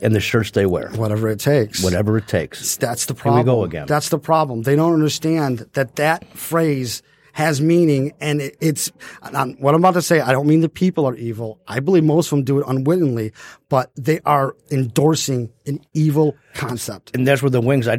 [0.00, 1.82] and the shirts they wear, Whatever it takes.
[1.82, 2.76] whatever it takes.
[2.76, 3.40] That's the Here problem.
[3.44, 3.86] we go again.
[3.86, 4.62] That's the problem.
[4.62, 8.90] They don't understand that that phrase has meaning and it, it's
[9.22, 10.20] I'm- what I'm about to say.
[10.20, 11.60] I don't mean the people are evil.
[11.68, 13.32] I believe most of them do it unwittingly,
[13.68, 17.14] but they are endorsing an evil concept.
[17.14, 17.86] and that's where the wings.
[17.86, 17.98] I,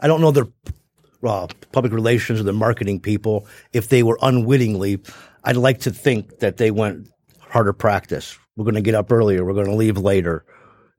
[0.00, 0.48] I don't know their
[1.24, 3.46] uh, public relations or their marketing people.
[3.72, 4.98] If they were unwittingly,
[5.44, 7.08] I'd like to think that they went
[7.40, 8.38] harder practice.
[8.56, 9.44] We're going to get up earlier.
[9.44, 10.44] We're going to leave later.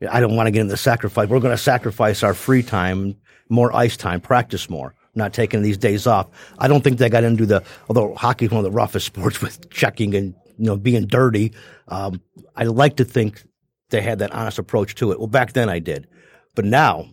[0.09, 1.29] I don't want to get into the sacrifice.
[1.29, 3.15] We're going to sacrifice our free time,
[3.49, 6.27] more ice time, practice more, not taking these days off.
[6.59, 9.69] I don't think they got into the, although hockey's one of the roughest sports with
[9.69, 11.53] checking and, you know, being dirty.
[11.87, 12.21] Um,
[12.55, 13.43] I like to think
[13.89, 15.19] they had that honest approach to it.
[15.19, 16.07] Well, back then I did.
[16.55, 17.07] But now,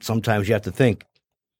[0.00, 1.04] sometimes you have to think,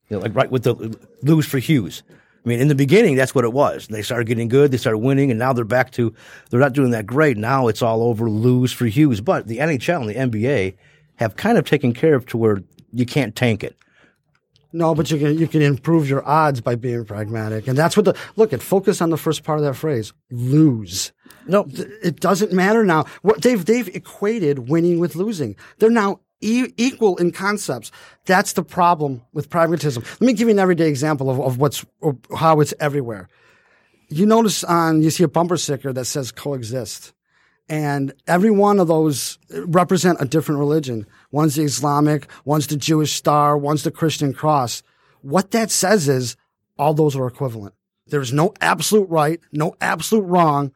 [0.09, 2.03] you know, like right with the lose for Hughes.
[2.47, 3.87] I mean, in the beginning, that's what it was.
[3.87, 6.13] They started getting good, they started winning, and now they're back to
[6.49, 7.35] they're not doing that great.
[7.35, 9.19] Now it's all over lose for Hughes.
[9.19, 10.77] But the NHL and the NBA
[11.17, 13.75] have kind of taken care of to where you can't tank it.
[14.71, 18.05] No, but you can you can improve your odds by being pragmatic, and that's what
[18.05, 18.61] the look at.
[18.61, 21.11] Focus on the first part of that phrase: lose.
[21.47, 21.67] No,
[22.01, 23.07] it doesn't matter now.
[23.23, 25.57] What they've they've equated winning with losing.
[25.79, 27.91] They're now e- equal in concepts.
[28.25, 30.03] That's the problem with pragmatism.
[30.03, 33.29] Let me give you an everyday example of, of what's of how it's everywhere.
[34.09, 37.13] You notice on you see a bumper sticker that says coexist.
[37.69, 41.05] And every one of those represent a different religion.
[41.31, 44.83] One's the Islamic, one's the Jewish star, one's the Christian cross.
[45.21, 46.37] What that says is
[46.77, 47.73] all those are equivalent.
[48.05, 50.71] There's no absolute right, no absolute wrong.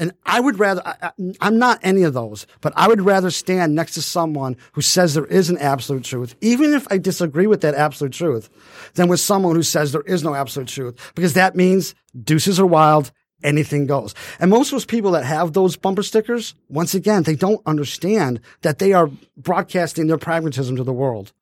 [0.00, 3.74] And I would rather, I, am not any of those, but I would rather stand
[3.74, 7.60] next to someone who says there is an absolute truth, even if I disagree with
[7.60, 8.48] that absolute truth,
[8.94, 12.66] than with someone who says there is no absolute truth, because that means deuces are
[12.66, 14.14] wild, anything goes.
[14.38, 18.40] And most of those people that have those bumper stickers, once again, they don't understand
[18.62, 21.34] that they are broadcasting their pragmatism to the world.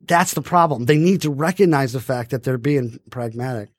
[0.00, 0.86] That's the problem.
[0.86, 3.70] They need to recognize the fact that they're being pragmatic.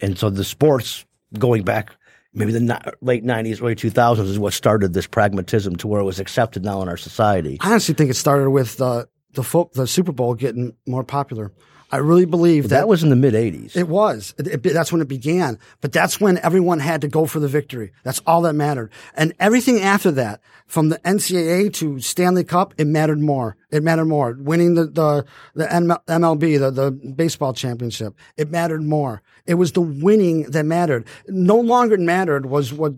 [0.00, 1.04] And so the sports
[1.38, 1.94] going back
[2.34, 6.20] maybe the late 90s, early 2000s is what started this pragmatism to where it was
[6.20, 7.58] accepted now in our society.
[7.60, 11.52] I honestly think it started with uh, the, fo- the Super Bowl getting more popular.
[11.92, 13.76] I really believe that, that was in the mid 80s.
[13.76, 14.34] It was.
[14.38, 15.58] It, it, that's when it began.
[15.82, 17.92] But that's when everyone had to go for the victory.
[18.02, 18.90] That's all that mattered.
[19.14, 23.58] And everything after that, from the NCAA to Stanley Cup, it mattered more.
[23.70, 24.34] It mattered more.
[24.38, 29.20] Winning the, the, the MLB, the, the baseball championship, it mattered more.
[29.44, 31.06] It was the winning that mattered.
[31.28, 32.94] No longer mattered was what,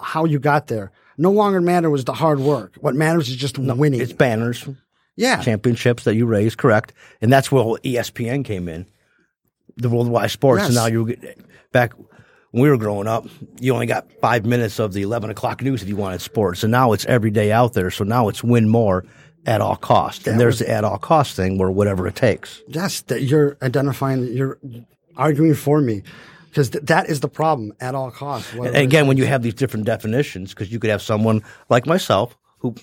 [0.00, 0.92] how you got there.
[1.18, 2.76] No longer mattered was the hard work.
[2.80, 4.00] What matters is just no, winning.
[4.00, 4.68] It's banners
[5.16, 5.42] yeah.
[5.42, 6.92] championships that you raised, correct?
[7.20, 8.86] And that's where ESPN came in,
[9.76, 10.60] the worldwide sports.
[10.60, 10.68] Yes.
[10.68, 11.38] And now you get
[11.72, 11.94] back
[12.52, 13.26] when we were growing up,
[13.60, 16.62] you only got five minutes of the eleven o'clock news if you wanted sports.
[16.62, 17.90] And now it's every day out there.
[17.90, 19.04] So now it's win more
[19.46, 20.26] at all cost.
[20.26, 22.62] And there's was, the at all cost thing where whatever it takes.
[22.68, 24.58] Yes, that you're identifying, you're
[25.16, 26.02] arguing for me
[26.48, 28.52] because th- that is the problem at all costs.
[28.54, 32.36] And again, when you have these different definitions, because you could have someone like myself
[32.58, 32.74] who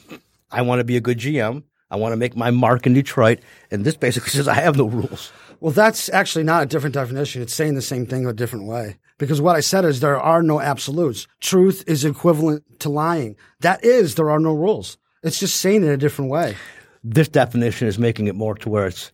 [0.51, 1.63] I want to be a good GM.
[1.93, 3.39] I want to make my mark in Detroit.
[3.69, 5.31] And this basically says I have no rules.
[5.59, 7.43] Well, that's actually not a different definition.
[7.43, 8.97] It's saying the same thing a different way.
[9.19, 11.27] Because what I said is there are no absolutes.
[11.39, 13.35] Truth is equivalent to lying.
[13.59, 14.97] That is, there are no rules.
[15.21, 16.57] It's just saying it a different way.
[17.03, 19.11] This definition is making it more to where it's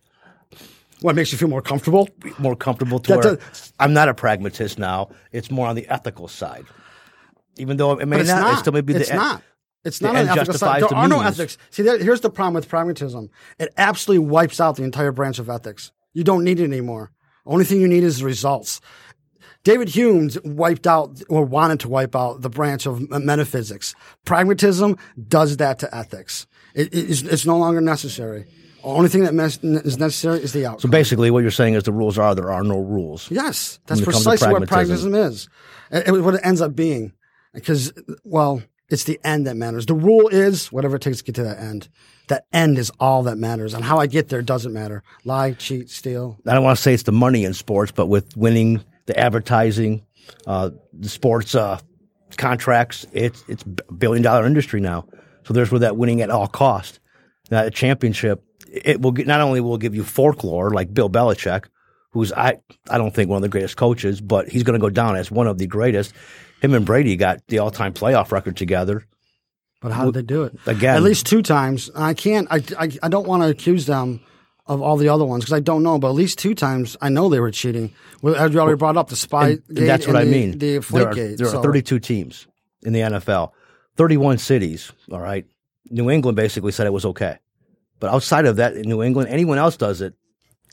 [1.02, 2.08] what makes you feel more comfortable?
[2.38, 5.10] More comfortable to that where does, I'm not a pragmatist now.
[5.32, 6.64] It's more on the ethical side.
[7.56, 9.42] Even though it may not, not, it still may be it's the not.
[9.84, 10.82] It's not an ethical side.
[10.82, 11.56] There are no ethics.
[11.70, 13.30] See, here's the problem with pragmatism.
[13.58, 15.92] It absolutely wipes out the entire branch of ethics.
[16.12, 17.12] You don't need it anymore.
[17.46, 18.80] Only thing you need is results.
[19.62, 23.94] David Hume wiped out or wanted to wipe out the branch of metaphysics.
[24.24, 24.96] Pragmatism
[25.28, 26.46] does that to ethics.
[26.74, 28.46] It, it's, it's, no longer necessary.
[28.82, 29.34] Only thing that
[29.84, 30.80] is necessary is the outcome.
[30.80, 33.30] So basically, what you're saying is the rules are there are no rules.
[33.30, 35.48] Yes, that's precisely what pragmatism is.
[35.90, 37.12] It, it, what it ends up being.
[37.52, 37.92] Because,
[38.24, 39.86] well, it's the end that matters.
[39.86, 41.88] The rule is whatever it takes to get to that end.
[42.28, 43.74] That end is all that matters.
[43.74, 45.02] And how I get there doesn't matter.
[45.24, 46.38] Lie, cheat, steal.
[46.46, 50.04] I don't want to say it's the money in sports, but with winning the advertising,
[50.46, 51.78] uh, the sports uh,
[52.36, 55.06] contracts, it's it's billion dollar industry now.
[55.44, 57.00] So there's where that winning at all cost.
[57.50, 61.64] Now a championship, it will get, not only will give you folklore like Bill Belichick,
[62.10, 64.90] who's I I don't think one of the greatest coaches, but he's going to go
[64.90, 66.14] down as one of the greatest
[66.60, 69.04] him and Brady got the all time playoff record together.
[69.80, 70.58] But how did they do it?
[70.66, 71.90] Again, at least two times.
[71.94, 72.46] I can't.
[72.50, 74.20] I I, I don't want to accuse them
[74.66, 75.98] of all the other ones because I don't know.
[75.98, 77.94] But at least two times, I know they were cheating.
[78.36, 79.48] As you already brought up, the spy.
[79.48, 80.58] And, and that's what I the, mean.
[80.58, 81.60] The there are, gate, there so.
[81.60, 82.46] are 32 teams
[82.82, 83.52] in the NFL,
[83.96, 84.92] 31 cities.
[85.10, 85.46] All right,
[85.88, 87.38] New England basically said it was okay,
[88.00, 90.12] but outside of that, in New England, anyone else does it.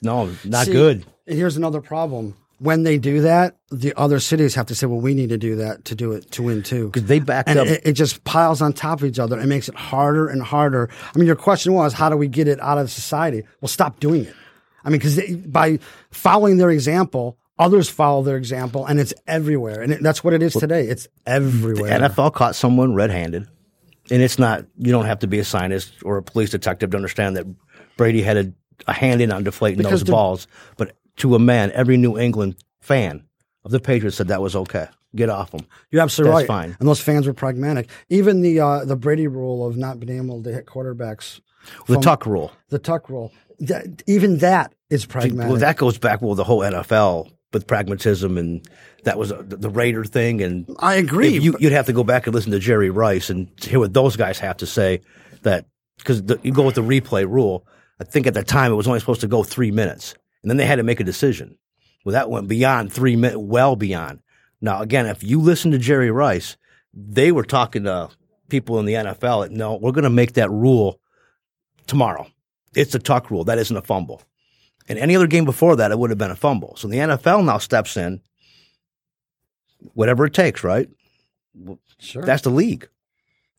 [0.03, 1.05] No, not See, good.
[1.27, 5.13] Here's another problem when they do that, the other cities have to say, "Well, we
[5.13, 7.67] need to do that to do it to win too." Because they back and up.
[7.67, 9.39] It, it, just piles on top of each other.
[9.39, 10.89] It makes it harder and harder.
[11.13, 13.43] I mean, your question was, how do we get it out of society?
[13.61, 14.35] Well, stop doing it.
[14.83, 19.81] I mean, because by following their example, others follow their example, and it's everywhere.
[19.81, 20.87] And it, that's what it is today.
[20.87, 21.99] It's everywhere.
[21.99, 23.47] The NFL caught someone red-handed.
[24.09, 26.97] And it's not, you don't have to be a scientist or a police detective to
[26.97, 27.45] understand that
[27.97, 28.53] Brady had a,
[28.87, 30.47] a hand in on deflating Because those balls.
[30.77, 33.23] But to a man, every New England fan
[33.63, 34.87] of the Patriots said that was okay.
[35.15, 35.65] Get off them.
[35.89, 36.65] You're absolutely That's right.
[36.67, 36.77] fine.
[36.79, 37.89] And those fans were pragmatic.
[38.09, 41.39] Even the uh, the Brady rule of not being able to hit quarterbacks,
[41.87, 42.51] The tuck rule.
[42.69, 45.49] the tuck rule, that, even that is pragmatic.
[45.49, 48.67] Well, that goes back with the whole NFL with pragmatism, and
[49.05, 50.41] that was uh, the, Raider thing.
[50.41, 51.29] And I agree.
[51.29, 54.17] you, you'd have to go back and listen to Jerry Rice and hear what those
[54.17, 55.01] guys have to say.
[55.43, 55.65] That
[55.97, 57.65] because you go with the replay rule.
[57.99, 60.13] I think at the time it was only supposed to go three minutes,
[60.47, 61.57] and then they had to make a decision.
[62.05, 64.21] Well, that went beyond three minutes, well beyond.
[64.61, 66.55] Now, again, if you listen to Jerry Rice,
[66.93, 68.11] they were talking to
[68.47, 69.43] people in the NFL.
[69.43, 71.01] That, no, we're going to make that rule
[71.85, 72.27] tomorrow.
[72.73, 73.43] It's a tuck rule.
[73.43, 74.21] That isn't a fumble.
[74.87, 76.77] In any other game before that, it would have been a fumble.
[76.77, 78.21] So the NFL now steps in,
[79.95, 80.87] whatever it takes, right?
[81.99, 82.23] sure.
[82.23, 82.87] That's the league.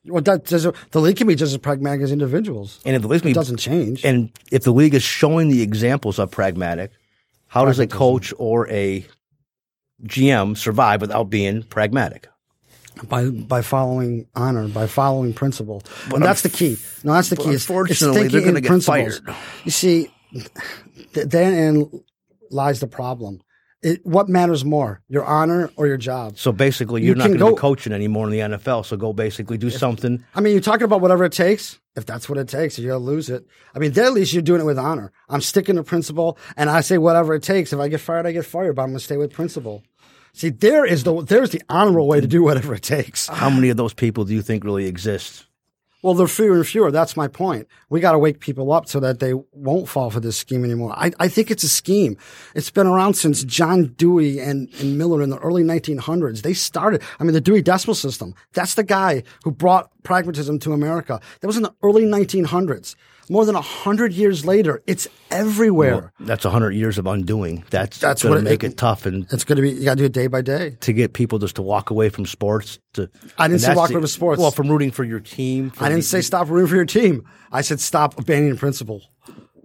[0.09, 2.79] Well, that does, the league can be just as pragmatic as individuals.
[2.85, 4.03] And if the league It doesn't change.
[4.03, 6.91] and if the league is showing the examples of pragmatic,
[7.47, 9.05] how does a coach or a
[10.03, 12.27] GM survive without being pragmatic?
[13.07, 15.81] by by following honor, by following principle,
[16.13, 16.75] and that's the key.
[17.05, 17.43] No, that's the key.
[17.43, 19.19] It's- it's unfortunately, they're gonna get principles.
[19.19, 19.37] fired.
[19.63, 20.11] You see,
[21.13, 21.89] th- therein
[22.51, 23.39] lies the problem.
[23.81, 26.37] It, what matters more, your honor or your job?
[26.37, 28.85] So basically, You you're not going to go- be coaching anymore in the NFL.
[28.85, 30.23] So go basically do something.
[30.35, 31.79] I mean, you're talking about whatever it takes.
[31.95, 33.45] If that's what it takes, you're gonna lose it.
[33.75, 35.11] I mean, there at least you're doing it with honor.
[35.27, 37.73] I'm sticking to principle, and I say whatever it takes.
[37.73, 39.83] If I get fired, I get fired, but I'm gonna stay with principle.
[40.31, 43.27] See, there is the there's the honorable way to do whatever it takes.
[43.27, 45.45] How many of those people do you think really exist?
[46.01, 46.91] Well, they're fewer and fewer.
[46.91, 47.67] That's my point.
[47.89, 50.93] We got to wake people up so that they won't fall for this scheme anymore.
[50.95, 52.15] I, I think it's a scheme.
[52.55, 56.41] It's been around since John Dewey and, and Miller in the early 1900s.
[56.41, 58.33] They started, I mean, the Dewey Decimal System.
[58.53, 61.19] That's the guy who brought pragmatism to America.
[61.41, 62.95] That was in the early 1900s.
[63.31, 66.11] More than a hundred years later, it's everywhere.
[66.19, 67.63] That's hundred years of undoing.
[67.69, 69.91] That's That's going what to make it tough and it's going to be, you got
[69.97, 70.77] to do it day by day.
[70.81, 72.79] to get people just to walk away from sports.
[72.93, 74.41] To I didn't say walk away from sports.
[74.41, 75.71] Well, from rooting for your team.
[75.79, 77.23] I didn't the- say stop rooting for your team.
[77.51, 79.03] I said stop abandoning principle.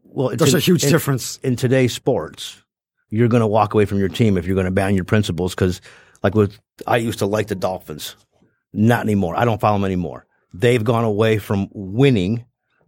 [0.05, 1.39] Well, it's There's in- a huge in- difference.
[1.43, 2.63] in today's sports.
[3.09, 5.55] You're going to walk away from your team if you're going to ban your principles.
[5.55, 5.81] Because,
[6.23, 8.15] like, with I used to like the Dolphins,
[8.73, 9.37] not anymore.
[9.37, 10.27] I don't follow them anymore.
[10.53, 12.45] They've gone away from winning,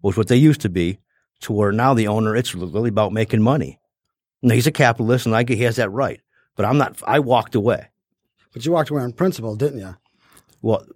[0.06, 0.98] which what they used to be,
[1.40, 3.78] to where now the owner it's really about making money.
[4.42, 6.20] Now, he's a capitalist, and I he has that right.
[6.56, 7.00] But I'm not.
[7.06, 7.88] I walked away.
[8.52, 9.94] But you walked away on principle, didn't you?
[10.62, 10.86] Well,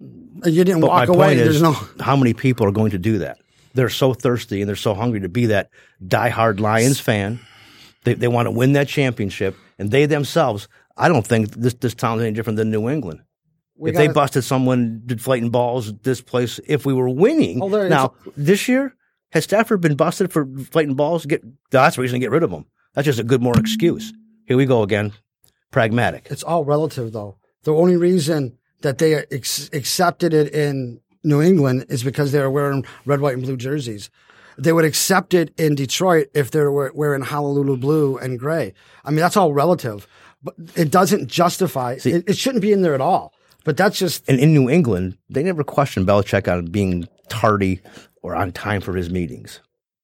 [0.45, 1.27] You didn't walk my away.
[1.29, 1.73] point There's no.
[2.01, 3.39] how many people are going to do that?
[3.75, 5.71] They're so thirsty and they're so hungry to be that
[6.05, 7.39] diehard Lions fan.
[8.05, 10.69] They, they want to win that championship, and they themselves.
[10.97, 13.21] I don't think this this town's any different than New England.
[13.77, 16.61] We if they busted someone deflating balls, at this place.
[16.67, 18.95] If we were winning Oh, now this year,
[19.31, 21.27] has Stafford been busted for deflating balls?
[21.27, 22.67] Get that's the reason to get rid of him.
[22.95, 24.13] That's just a good more excuse.
[24.47, 25.13] Here we go again,
[25.71, 26.27] pragmatic.
[26.31, 27.37] It's all relative, though.
[27.63, 32.51] The only reason that they ex- accepted it in New England is because they were
[32.51, 34.11] wearing red, white, and blue jerseys.
[34.59, 38.75] They would accept it in Detroit if they were wearing Honolulu blue and gray.
[39.05, 40.07] I mean, that's all relative,
[40.43, 41.99] but it doesn't justify.
[42.05, 43.33] it, it shouldn't be in there at all.
[43.65, 47.81] But that's just And in New England, they never questioned Belichick on being tardy
[48.23, 49.61] or on time for his meetings.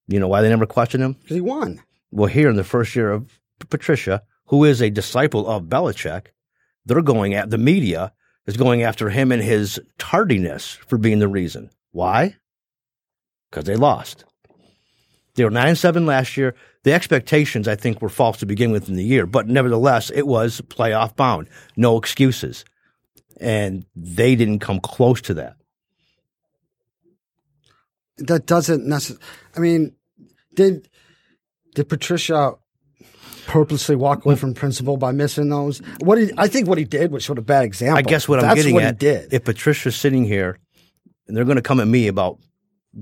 [0.08, 1.12] You know why they never questioned him?
[1.14, 1.82] because he won.
[2.10, 3.38] Well, here in the first year of
[3.70, 6.26] Patricia, who is a disciple of Belichick,
[6.84, 8.12] they're going at the media
[8.46, 11.70] is going after him and his tardiness for being the reason.
[11.90, 12.36] Why?
[13.50, 14.24] Because they lost.
[15.34, 16.54] They were nine and seven last year.
[16.84, 20.26] The expectations, I think, were false to begin with in the year, but nevertheless, it
[20.26, 21.48] was playoff bound.
[21.76, 22.64] No excuses,
[23.40, 25.56] and they didn't come close to that.
[28.18, 29.22] That doesn't necessarily.
[29.56, 29.94] I mean,
[30.54, 30.88] did
[31.74, 32.54] did Patricia
[33.46, 35.78] purposely walk away from principle by missing those?
[36.00, 37.98] What he, I think what he did was sort of bad example.
[37.98, 39.32] I guess what I'm That's getting what at, he did.
[39.32, 40.58] if Patricia's sitting here
[41.28, 42.38] and they're going to come at me about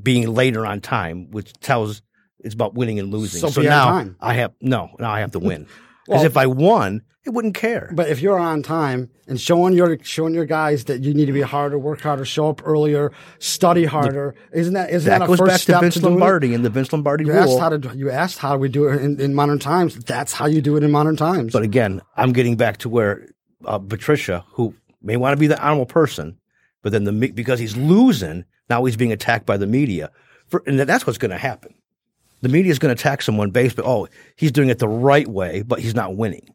[0.02, 2.02] being later on time, which tells
[2.40, 3.40] it's about winning and losing.
[3.40, 4.16] So So, now time.
[4.20, 5.66] I have no, now I have to win.
[6.06, 7.90] Because Well- if I won, it wouldn't care.
[7.94, 11.32] But if you're on time and showing your showing your guys that you need to
[11.32, 15.28] be harder, work harder, show up earlier, study harder, isn't that isn't that that, a
[15.28, 16.06] goes first back to Vince to?
[16.08, 17.42] Lombardi and the Vince Lombardi You rule.
[17.42, 19.94] asked how to you asked how we do it in, in modern times.
[20.04, 21.52] That's how you do it in modern times.
[21.54, 23.26] But again, I'm getting back to where
[23.64, 26.36] uh, Patricia, who may want to be the honorable person,
[26.82, 30.10] but then the because he's losing, now he's being attacked by the media.
[30.48, 31.74] For, and that's what's going to happen.
[32.44, 35.26] The media is going to attack someone based, but oh, he's doing it the right
[35.26, 36.46] way, but he's not winning.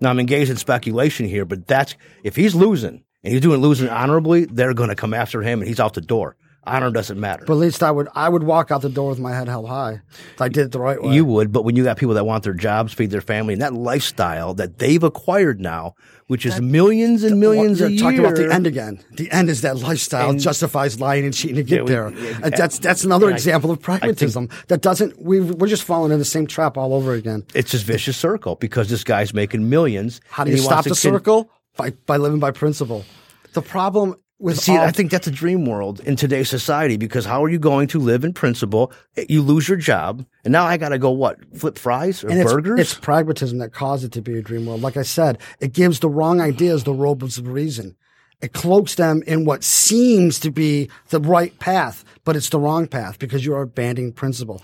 [0.00, 3.90] Now I'm engaged in speculation here, but that's if he's losing and he's doing losing
[3.90, 6.36] honorably, they're going to come after him, and he's out the door.
[6.66, 7.44] honor doesn't matter.
[7.46, 9.68] But at least I would I would walk out the door with my head held
[9.68, 10.00] high.
[10.34, 11.14] If I did it the right way.
[11.14, 13.60] You would, but when you got people that want their jobs, feed their family, and
[13.60, 15.94] that lifestyle that they've acquired now,
[16.28, 18.26] which is millions and millions You're a talking year.
[18.26, 18.98] about the end again.
[19.12, 22.12] The end is that lifestyle And- justifies lying and cheating to get Yeah, we- there.
[22.16, 25.20] yeah, uh, And that's that's another and I- example of pragmatism that doesn't.
[25.22, 27.44] We we're just falling in the same trap all over again.
[27.54, 30.20] It's this vicious circle because this guy's making millions.
[30.30, 31.50] How do you stop the circle?
[31.76, 33.04] By by living by principle.
[33.52, 37.24] The problem with See, all, I think that's a dream world in today's society because
[37.24, 38.92] how are you going to live in principle?
[39.28, 42.40] You lose your job, and now I got to go what flip fries or and
[42.40, 42.80] it's, burgers?
[42.80, 44.82] it's pragmatism that caused it to be a dream world.
[44.82, 47.96] Like I said, it gives the wrong ideas the robes of reason.
[48.42, 52.86] It cloaks them in what seems to be the right path, but it's the wrong
[52.86, 54.62] path because you are abandoning principle.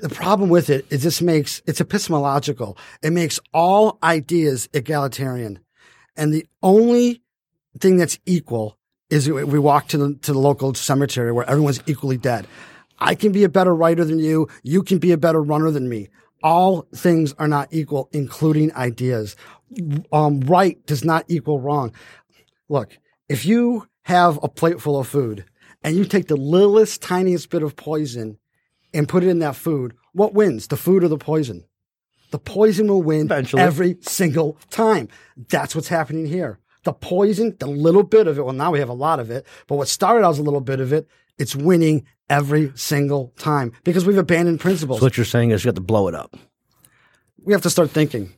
[0.00, 2.78] The problem with it is this makes it's epistemological.
[3.02, 5.58] It makes all ideas egalitarian,
[6.16, 7.22] and the only
[7.78, 8.78] thing that's equal
[9.10, 12.46] is we walk to the to the local cemetery where everyone's equally dead.
[12.98, 14.48] I can be a better writer than you.
[14.62, 16.08] You can be a better runner than me.
[16.42, 19.36] All things are not equal, including ideas.
[20.12, 21.92] Um, right does not equal wrong.
[22.68, 22.98] Look,
[23.28, 25.44] if you have a plate full of food
[25.82, 28.38] and you take the littlest, tiniest bit of poison
[28.94, 30.68] and put it in that food, what wins?
[30.68, 31.64] The food or the poison?
[32.30, 33.62] The poison will win Eventually.
[33.62, 35.08] every single time.
[35.48, 36.59] That's what's happening here.
[36.84, 39.46] The poison, the little bit of it, well, now we have a lot of it,
[39.66, 41.08] but what started out as a little bit of it,
[41.38, 45.00] it's winning every single time because we've abandoned principles.
[45.00, 46.36] so what you're saying is you have to blow it up.
[47.44, 48.32] we have to start thinking.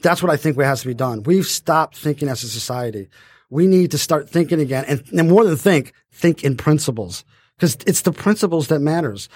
[0.00, 1.24] That's what I think has to be done.
[1.24, 3.08] We've stopped thinking as a society.
[3.50, 7.24] We need to start thinking again, and, and more than think, think in principles
[7.56, 9.28] because it's the principles that matters.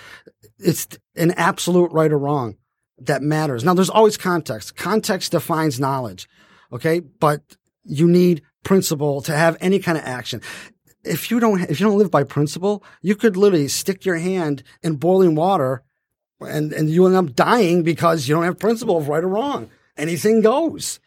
[0.58, 0.86] It's
[1.16, 2.56] an absolute right or wrong
[2.98, 3.64] that matters.
[3.64, 4.76] Now, there's always context.
[4.76, 6.28] Context defines knowledge.
[6.72, 7.42] Okay, but
[7.84, 10.40] you need principle to have any kind of action.
[11.04, 14.62] If you don't, if you don't live by principle, you could literally stick your hand
[14.82, 15.82] in boiling water
[16.40, 19.70] and and you end up dying because you don't have principle of right or wrong.
[19.96, 21.00] Anything goes.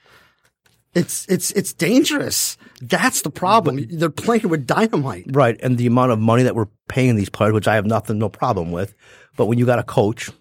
[0.94, 2.58] It's it's it's dangerous.
[2.82, 3.86] That's the problem.
[3.90, 5.26] They're playing with dynamite.
[5.30, 5.60] Right.
[5.62, 8.30] And the amount of money that we're paying these players, which I have nothing, no
[8.30, 8.96] problem with.
[9.36, 10.32] But when you got a coach,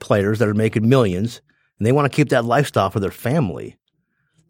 [0.00, 1.40] players that are making millions,
[1.78, 3.76] and they want to keep that lifestyle for their family,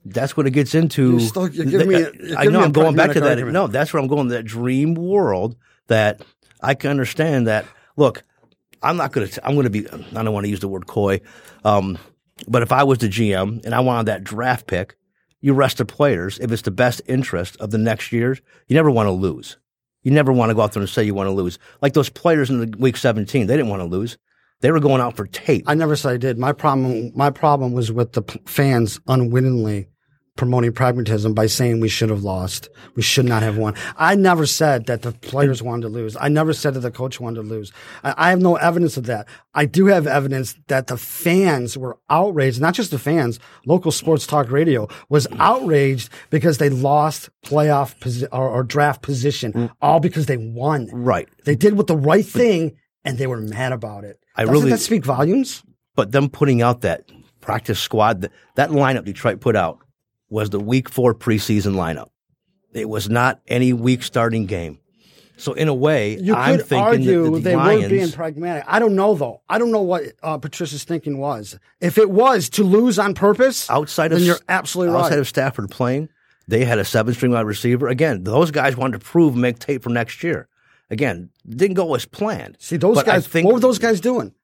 [0.04, 1.12] that's what it gets into.
[1.12, 3.30] You're still- you're giving me I know I'm going back to that.
[3.30, 3.52] argument.
[3.54, 4.28] No, that's where I'm going.
[4.28, 5.56] That dream world
[5.88, 6.22] that
[6.60, 7.64] I can understand that.
[7.96, 8.22] Look,
[8.82, 9.46] I'm not going to.
[9.46, 9.88] I'm going to be.
[9.88, 11.20] I don't want to use the word coy,
[11.64, 11.98] um,
[12.48, 14.96] but if I was the GM and I wanted that draft pick,
[15.40, 18.36] you rest the players if it's the best interest of the next year.
[18.68, 19.56] You never want to lose.
[20.02, 21.58] You never want to go out there and say you want to lose.
[21.80, 24.18] Like those players in the week 17, they didn't want to lose.
[24.60, 25.64] They were going out for tape.
[25.66, 26.38] I never said I did.
[26.38, 29.88] My problem my problem was with the p- fans unwittingly
[30.36, 32.68] promoting pragmatism by saying we should have lost.
[32.96, 33.74] We should not have won.
[33.96, 36.16] I never said that the players wanted to lose.
[36.18, 37.72] I never said that the coach wanted to lose.
[38.02, 39.28] I, I have no evidence of that.
[39.54, 44.26] I do have evidence that the fans were outraged, not just the fans, local sports
[44.26, 49.70] talk radio was outraged because they lost playoff posi- or, or draft position, mm.
[49.80, 50.88] all because they won.
[50.92, 51.28] right.
[51.44, 54.18] They did what the right thing and they were mad about it.
[54.34, 55.62] I Doesn't really- that speak volumes?
[55.94, 57.08] But them putting out that
[57.40, 59.78] practice squad, that, that lineup Detroit put out
[60.34, 62.08] was the week four preseason lineup.
[62.72, 64.80] It was not any week starting game.
[65.36, 68.10] So in a way, You I'm could thinking argue that the they Lions, were being
[68.10, 68.64] pragmatic.
[68.66, 69.42] I don't know though.
[69.48, 71.56] I don't know what uh, Patricia's thinking was.
[71.80, 75.18] If it was to lose on purpose, outside of then you're absolutely outside right.
[75.20, 76.08] of Stafford playing,
[76.48, 77.86] they had a seven string wide receiver.
[77.86, 80.48] Again, those guys wanted to prove make tape for next year.
[80.90, 82.56] Again, didn't go as planned.
[82.58, 83.26] See those But guys.
[83.28, 84.34] think- what were those guys doing?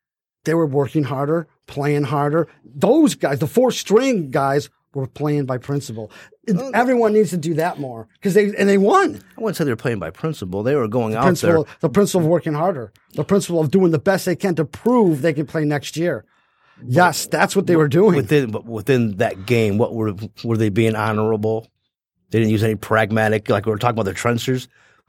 [0.45, 2.49] They were working harder, playing harder.
[2.65, 6.11] Those guys, the four string guys, were playing by principle.
[6.49, 9.23] Oh, Everyone needs to do that more because they and they won.
[9.37, 10.63] I wouldn't say they were playing by principle.
[10.63, 11.63] They were going out there.
[11.81, 15.23] the principle of working harder, the principle of doing the best they can to prove
[15.23, 16.25] they can play next year.
[16.85, 18.17] Yes, that's what they were doing.
[18.17, 21.69] within but within that game, what were were they being honorable?
[22.31, 24.69] They didn't use any pragmatic, like we were talking about the Trenchers.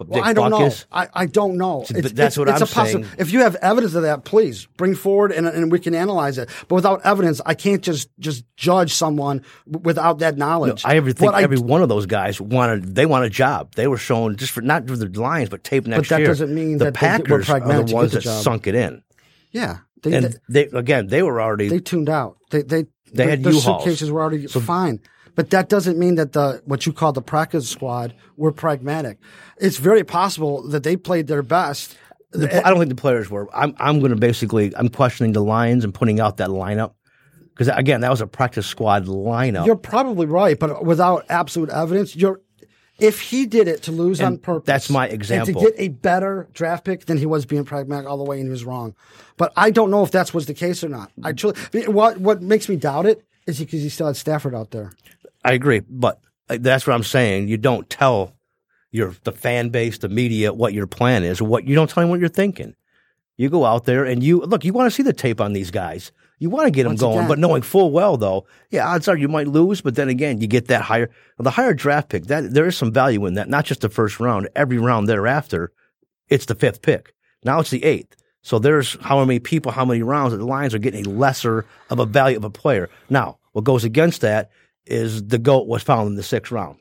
[0.09, 0.69] Well, I don't know.
[0.91, 1.85] I, I don't know.
[1.91, 3.05] but that's what I'm a possi- saying.
[3.17, 6.49] If you have evidence of that, please bring forward and, and we can analyze it.
[6.67, 10.83] But without evidence, I can't just just judge someone without that knowledge.
[10.85, 13.73] I ever think What I- every one of those guys wanted they want a job.
[13.75, 16.01] They were shown just for not for the Lions, but tape next year.
[16.03, 16.27] But that year.
[16.27, 18.43] doesn't mean the that they were Packers are the ones get that job.
[18.43, 19.03] sunk it in.
[19.51, 22.37] yeah, they, And they they again, they were already they tuned out.
[22.49, 23.83] They they They had their U-Hauls.
[23.83, 24.99] suitcases were already fine.
[25.35, 29.17] But that doesn't mean that the what you call the practice squad were pragmatic.
[29.57, 31.97] It's very possible that they played their best.
[32.33, 33.47] I don't think the players were.
[33.55, 36.93] I'm I'm going to basically I'm questioning the Lions and putting out that lineup
[37.49, 39.65] because again that was a practice squad lineup.
[39.65, 42.41] You're probably right, but without absolute evidence, you're
[43.01, 45.61] if he did it to lose on purpose, that's my and example.
[45.61, 48.45] to get a better draft pick, than he was being pragmatic all the way, and
[48.45, 48.95] he was wrong.
[49.37, 51.11] But I don't know if that was the case or not.
[51.23, 51.55] I truly,
[51.87, 54.91] what what makes me doubt it is because he still had Stafford out there.
[55.43, 56.19] I agree, but
[56.49, 57.47] uh, that's what I'm saying.
[57.47, 58.33] You don't tell
[58.91, 62.09] your the fan base, the media, what your plan is, what you don't tell them
[62.09, 62.75] what you're thinking.
[63.37, 64.63] You go out there and you look.
[64.65, 66.11] You want to see the tape on these guys.
[66.37, 69.07] You want to get them Once going, again- but knowing full well though, yeah, odds
[69.07, 69.81] are you might lose.
[69.81, 72.25] But then again, you get that higher, the higher draft pick.
[72.25, 73.47] That there is some value in that.
[73.49, 74.49] Not just the first round.
[74.55, 75.71] Every round thereafter,
[76.29, 77.13] it's the fifth pick.
[77.43, 78.15] Now it's the eighth.
[78.43, 81.65] So there's how many people, how many rounds that the Lions are getting a lesser
[81.91, 82.89] of a value of a player.
[83.07, 84.49] Now, what goes against that
[84.85, 86.77] is the GOAT was found in the sixth round.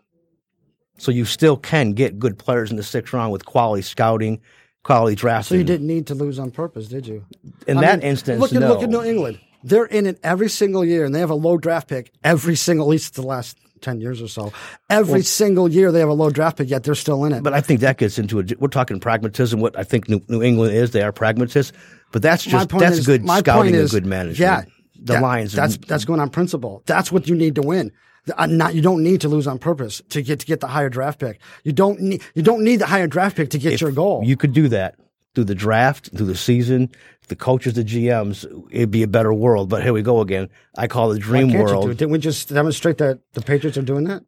[0.99, 4.41] So you still can get good players in the sixth round with quality scouting,
[4.83, 5.55] quality drafting.
[5.55, 7.25] So you didn't need to lose on purpose, did you?
[7.67, 8.69] in I that mean, instance, look at no.
[8.69, 9.41] look at New England.
[9.63, 12.87] They're in it every single year, and they have a low draft pick every single,
[12.87, 14.53] at least the last ten years or so.
[14.89, 17.43] Every single year they have a low draft pick, yet they're still in it.
[17.43, 18.45] But I think that gets into a.
[18.59, 19.61] We're talking pragmatism.
[19.61, 21.73] What I think New, New England is, they are pragmatists.
[22.13, 24.39] But that's just that's is- good scouting point and good management.
[24.39, 24.65] Yeah,
[25.01, 25.53] the that- Lions.
[25.53, 26.83] That's that's going on principle.
[26.87, 27.93] That's what you need to win.
[28.37, 30.91] Uh, Not you don't need to lose on purpose to get to get the higher
[30.91, 31.41] draft pick.
[31.65, 34.23] You don't need you don't need the higher draft pick to get your goal.
[34.25, 34.97] You could do that
[35.35, 36.91] through the draft, through the season.
[37.29, 39.69] The coaches, the GMs, it'd be a better world.
[39.69, 40.49] But here we go again.
[40.77, 41.89] I call it dream world.
[41.89, 44.25] Didn't we just demonstrate that the Patriots are doing that?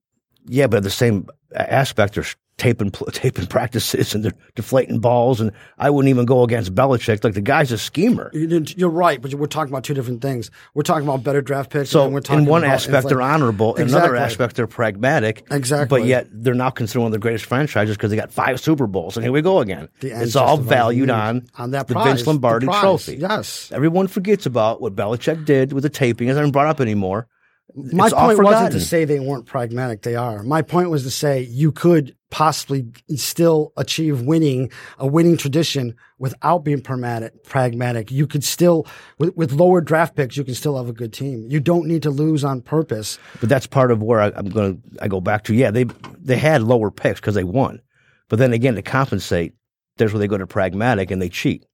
[0.46, 2.24] Yeah, but the same aspect, they're
[2.62, 5.40] taping taping practices and they're deflating balls.
[5.40, 7.24] And I wouldn't even go against Belichick.
[7.24, 8.30] Like the guy's a schemer.
[8.32, 10.50] You're right, but we're talking about two different things.
[10.74, 11.90] We're talking about better draft picks.
[11.90, 13.74] So and we're talking in one about aspect, they're honorable.
[13.74, 15.44] In another aspect, they're pragmatic.
[15.50, 16.00] Exactly.
[16.00, 18.86] But yet they're now considered one of the greatest franchises because they got five Super
[18.86, 19.16] Bowls.
[19.16, 19.88] And here we go again.
[20.00, 22.80] It's all valued on, On that the prize, Vince the Lombardi prize.
[22.80, 23.16] trophy.
[23.16, 23.72] Yes.
[23.72, 26.28] Everyone forgets about what Belichick did with the taping.
[26.28, 27.26] It hasn't been brought up anymore.
[27.74, 30.02] My It's point wasn't to say they weren't pragmatic.
[30.02, 30.42] They are.
[30.42, 36.64] My point was to say you could possibly still achieve winning, a winning tradition without
[36.64, 37.44] being pragmatic.
[37.44, 38.10] Pragmatic.
[38.10, 38.86] You could still,
[39.18, 41.46] with, with lower draft picks, you can still have a good team.
[41.48, 43.18] You don't need to lose on purpose.
[43.40, 45.54] But that's part of where I, I'm going to I go back to.
[45.54, 45.84] Yeah, they
[46.18, 47.80] they had lower picks because they won,
[48.28, 49.54] but then again to compensate,
[49.96, 51.66] there's where they go to pragmatic and they cheat.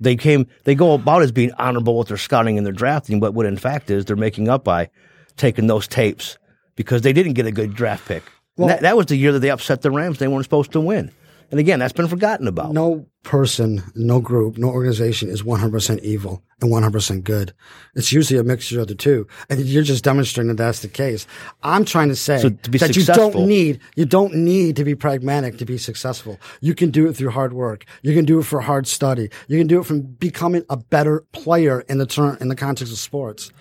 [0.00, 3.34] They came they go about as being honorable with their scouting and their drafting, but
[3.34, 4.90] what in fact is they're making up by
[5.36, 6.38] taking those tapes
[6.76, 8.22] because they didn't get a good draft pick.
[8.56, 10.18] Well- that, that was the year that they upset the Rams.
[10.18, 11.10] They weren't supposed to win.
[11.52, 12.72] And again, that's been forgotten about.
[12.72, 17.52] No person, no group, no organization is 100% evil and 100% good.
[17.94, 19.26] It's usually a mixture of the two.
[19.50, 21.26] And you're just demonstrating that that's the case.
[21.62, 24.94] I'm trying to say So to that you don't need, you don't need to be
[24.94, 26.40] pragmatic to be successful.
[26.62, 27.84] You can do it through hard work.
[28.00, 29.28] You can do it for hard study.
[29.46, 32.94] You can do it from becoming a better player in the turn, in the context
[32.94, 33.52] of sports.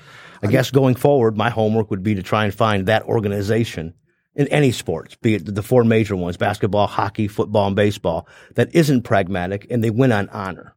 [0.41, 3.93] I guess going forward, my homework would be to try and find that organization
[4.35, 8.73] in any sports, be it the four major ones basketball, hockey, football, and baseball that
[8.73, 10.75] isn't pragmatic and they win on honor.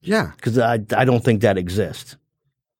[0.00, 0.32] Yeah.
[0.36, 2.16] Because I, I don't think that exists.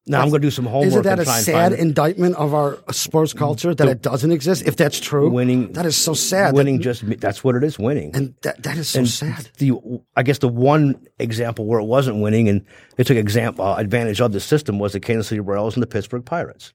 [0.08, 3.32] Now, I'm going to do some homework Isn't that a sad indictment of our sports
[3.34, 4.66] culture that it doesn't exist?
[4.66, 5.72] If that's true, winning.
[5.72, 6.54] that is so sad.
[6.54, 8.12] Winning That- just, that's what it is winning.
[8.14, 9.48] and that, that is so And sad.
[9.58, 9.72] The,
[10.16, 12.64] I guess the one example where it wasn't winning and
[12.96, 15.86] they took example, uh, advantage of the system was the Kansas City Royals and the
[15.86, 16.72] Pittsburgh Pirates.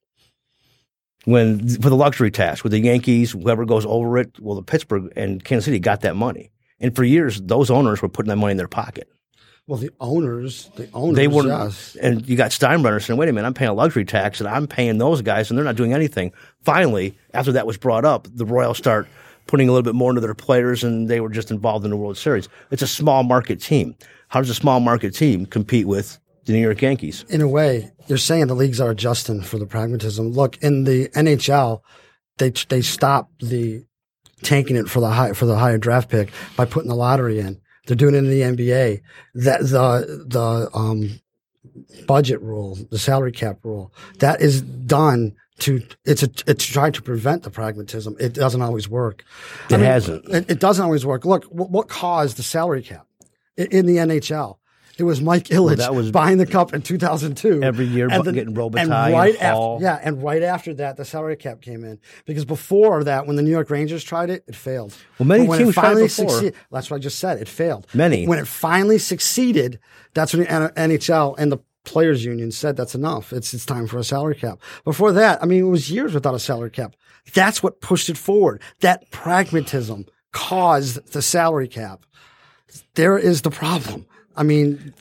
[1.26, 5.12] When for the luxury tax with the Yankees, whoever goes over it, well, the Pittsburgh
[5.16, 8.52] and Kansas City got that money, and for years those owners were putting that money
[8.52, 9.10] in their pocket.
[9.66, 11.96] Well, the owners, the owners, They were, yes.
[12.02, 14.68] and you got Steinbrenner saying, "Wait a minute, I'm paying a luxury tax, and I'm
[14.68, 16.34] paying those guys, and they're not doing anything."
[16.64, 19.08] Finally, after that was brought up, the Royals start
[19.48, 21.98] putting a little bit more into their players, and they were just involved in the
[21.98, 22.50] World Series.
[22.72, 23.96] It's a small market team.
[24.28, 27.24] How does a small market team compete with the New York Yankees?
[27.30, 30.32] In a way, you're saying the leagues are adjusting for the pragmatism.
[30.34, 31.82] Look, in the NHL,
[32.38, 33.86] they they stopped the
[34.42, 37.62] tanking it for the high for the higher draft pick by putting the lottery in.
[37.86, 39.02] They're doing it in the NBA.
[39.36, 41.20] That the the um,
[42.08, 47.02] budget rule, the salary cap rule, that is done to it's a it's tried to
[47.02, 48.16] prevent the pragmatism.
[48.20, 49.24] It doesn't always work.
[49.70, 50.28] It hasn't.
[50.30, 51.26] It, it doesn't always work.
[51.26, 53.06] Look, what, what caused the salary cap
[53.58, 54.58] in the NHL?
[54.98, 57.64] It was Mike Ilitch that was- buying the cup in 2002.
[57.64, 61.06] Every year, and bu- getting Robitaille and right after, yeah, and right after that, the
[61.06, 64.56] salary cap came in because before that, when the New York Rangers tried it, it
[64.56, 64.96] failed.
[65.18, 66.30] Well, many teams it tried finally before.
[66.30, 67.40] succeeded, that's what I just said.
[67.42, 67.88] It failed.
[67.94, 68.28] Many.
[68.28, 69.80] When it finally succeeded,
[70.14, 73.34] that's when the NHL and the players union said that's enough.
[73.34, 74.60] It's it's time for a salary cap.
[74.86, 76.96] Before that, I mean, it was years without a salary cap.
[77.34, 78.62] That's what pushed it forward.
[78.82, 82.06] That pragmatism caused the salary cap.
[82.96, 84.06] There is the problem.
[84.36, 84.94] I mean,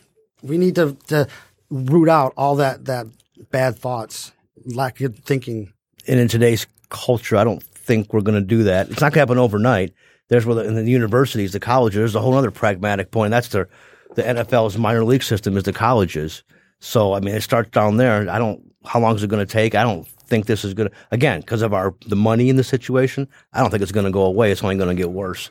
[0.43, 1.29] we need to, to
[1.71, 3.07] root out all that that
[3.51, 4.33] bad thoughts,
[4.65, 5.73] lack of thinking.
[6.07, 8.91] And in today's culture, I don't think we're going to do that.
[8.91, 9.93] It's not going to happen overnight.
[10.29, 13.31] There's where the, in the universities, the colleges, there's a whole other pragmatic point.
[13.31, 13.69] That's the
[14.15, 16.43] the NFL's minor league system is the colleges.
[16.81, 18.29] So I mean, it starts down there.
[18.31, 18.63] I don't.
[18.85, 19.75] How long is it going to take?
[19.75, 22.65] I don't think this is going to again because of our the money in the
[22.65, 23.29] situation.
[23.53, 24.51] I don't think it's going to go away.
[24.51, 25.51] It's only going to get worse.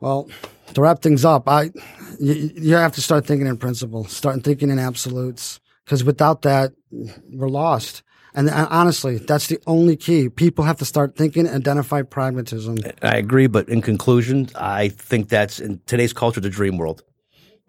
[0.00, 0.28] Well,
[0.74, 1.70] to wrap things up, I
[2.18, 6.72] you, you have to start thinking in principle, start thinking in absolutes, because without that,
[6.90, 8.02] we're lost.
[8.32, 10.28] And, and honestly, that's the only key.
[10.28, 12.78] People have to start thinking, identify pragmatism.
[13.02, 17.02] I agree, but in conclusion, I think that's in today's culture, the dream world.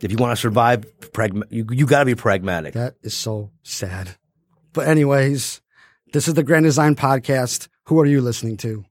[0.01, 2.73] If you want to survive, pragma- you, you got to be pragmatic.
[2.73, 4.15] That is so sad.
[4.73, 5.61] But anyways,
[6.13, 7.67] this is the Grand Design Podcast.
[7.85, 8.85] Who are you listening to?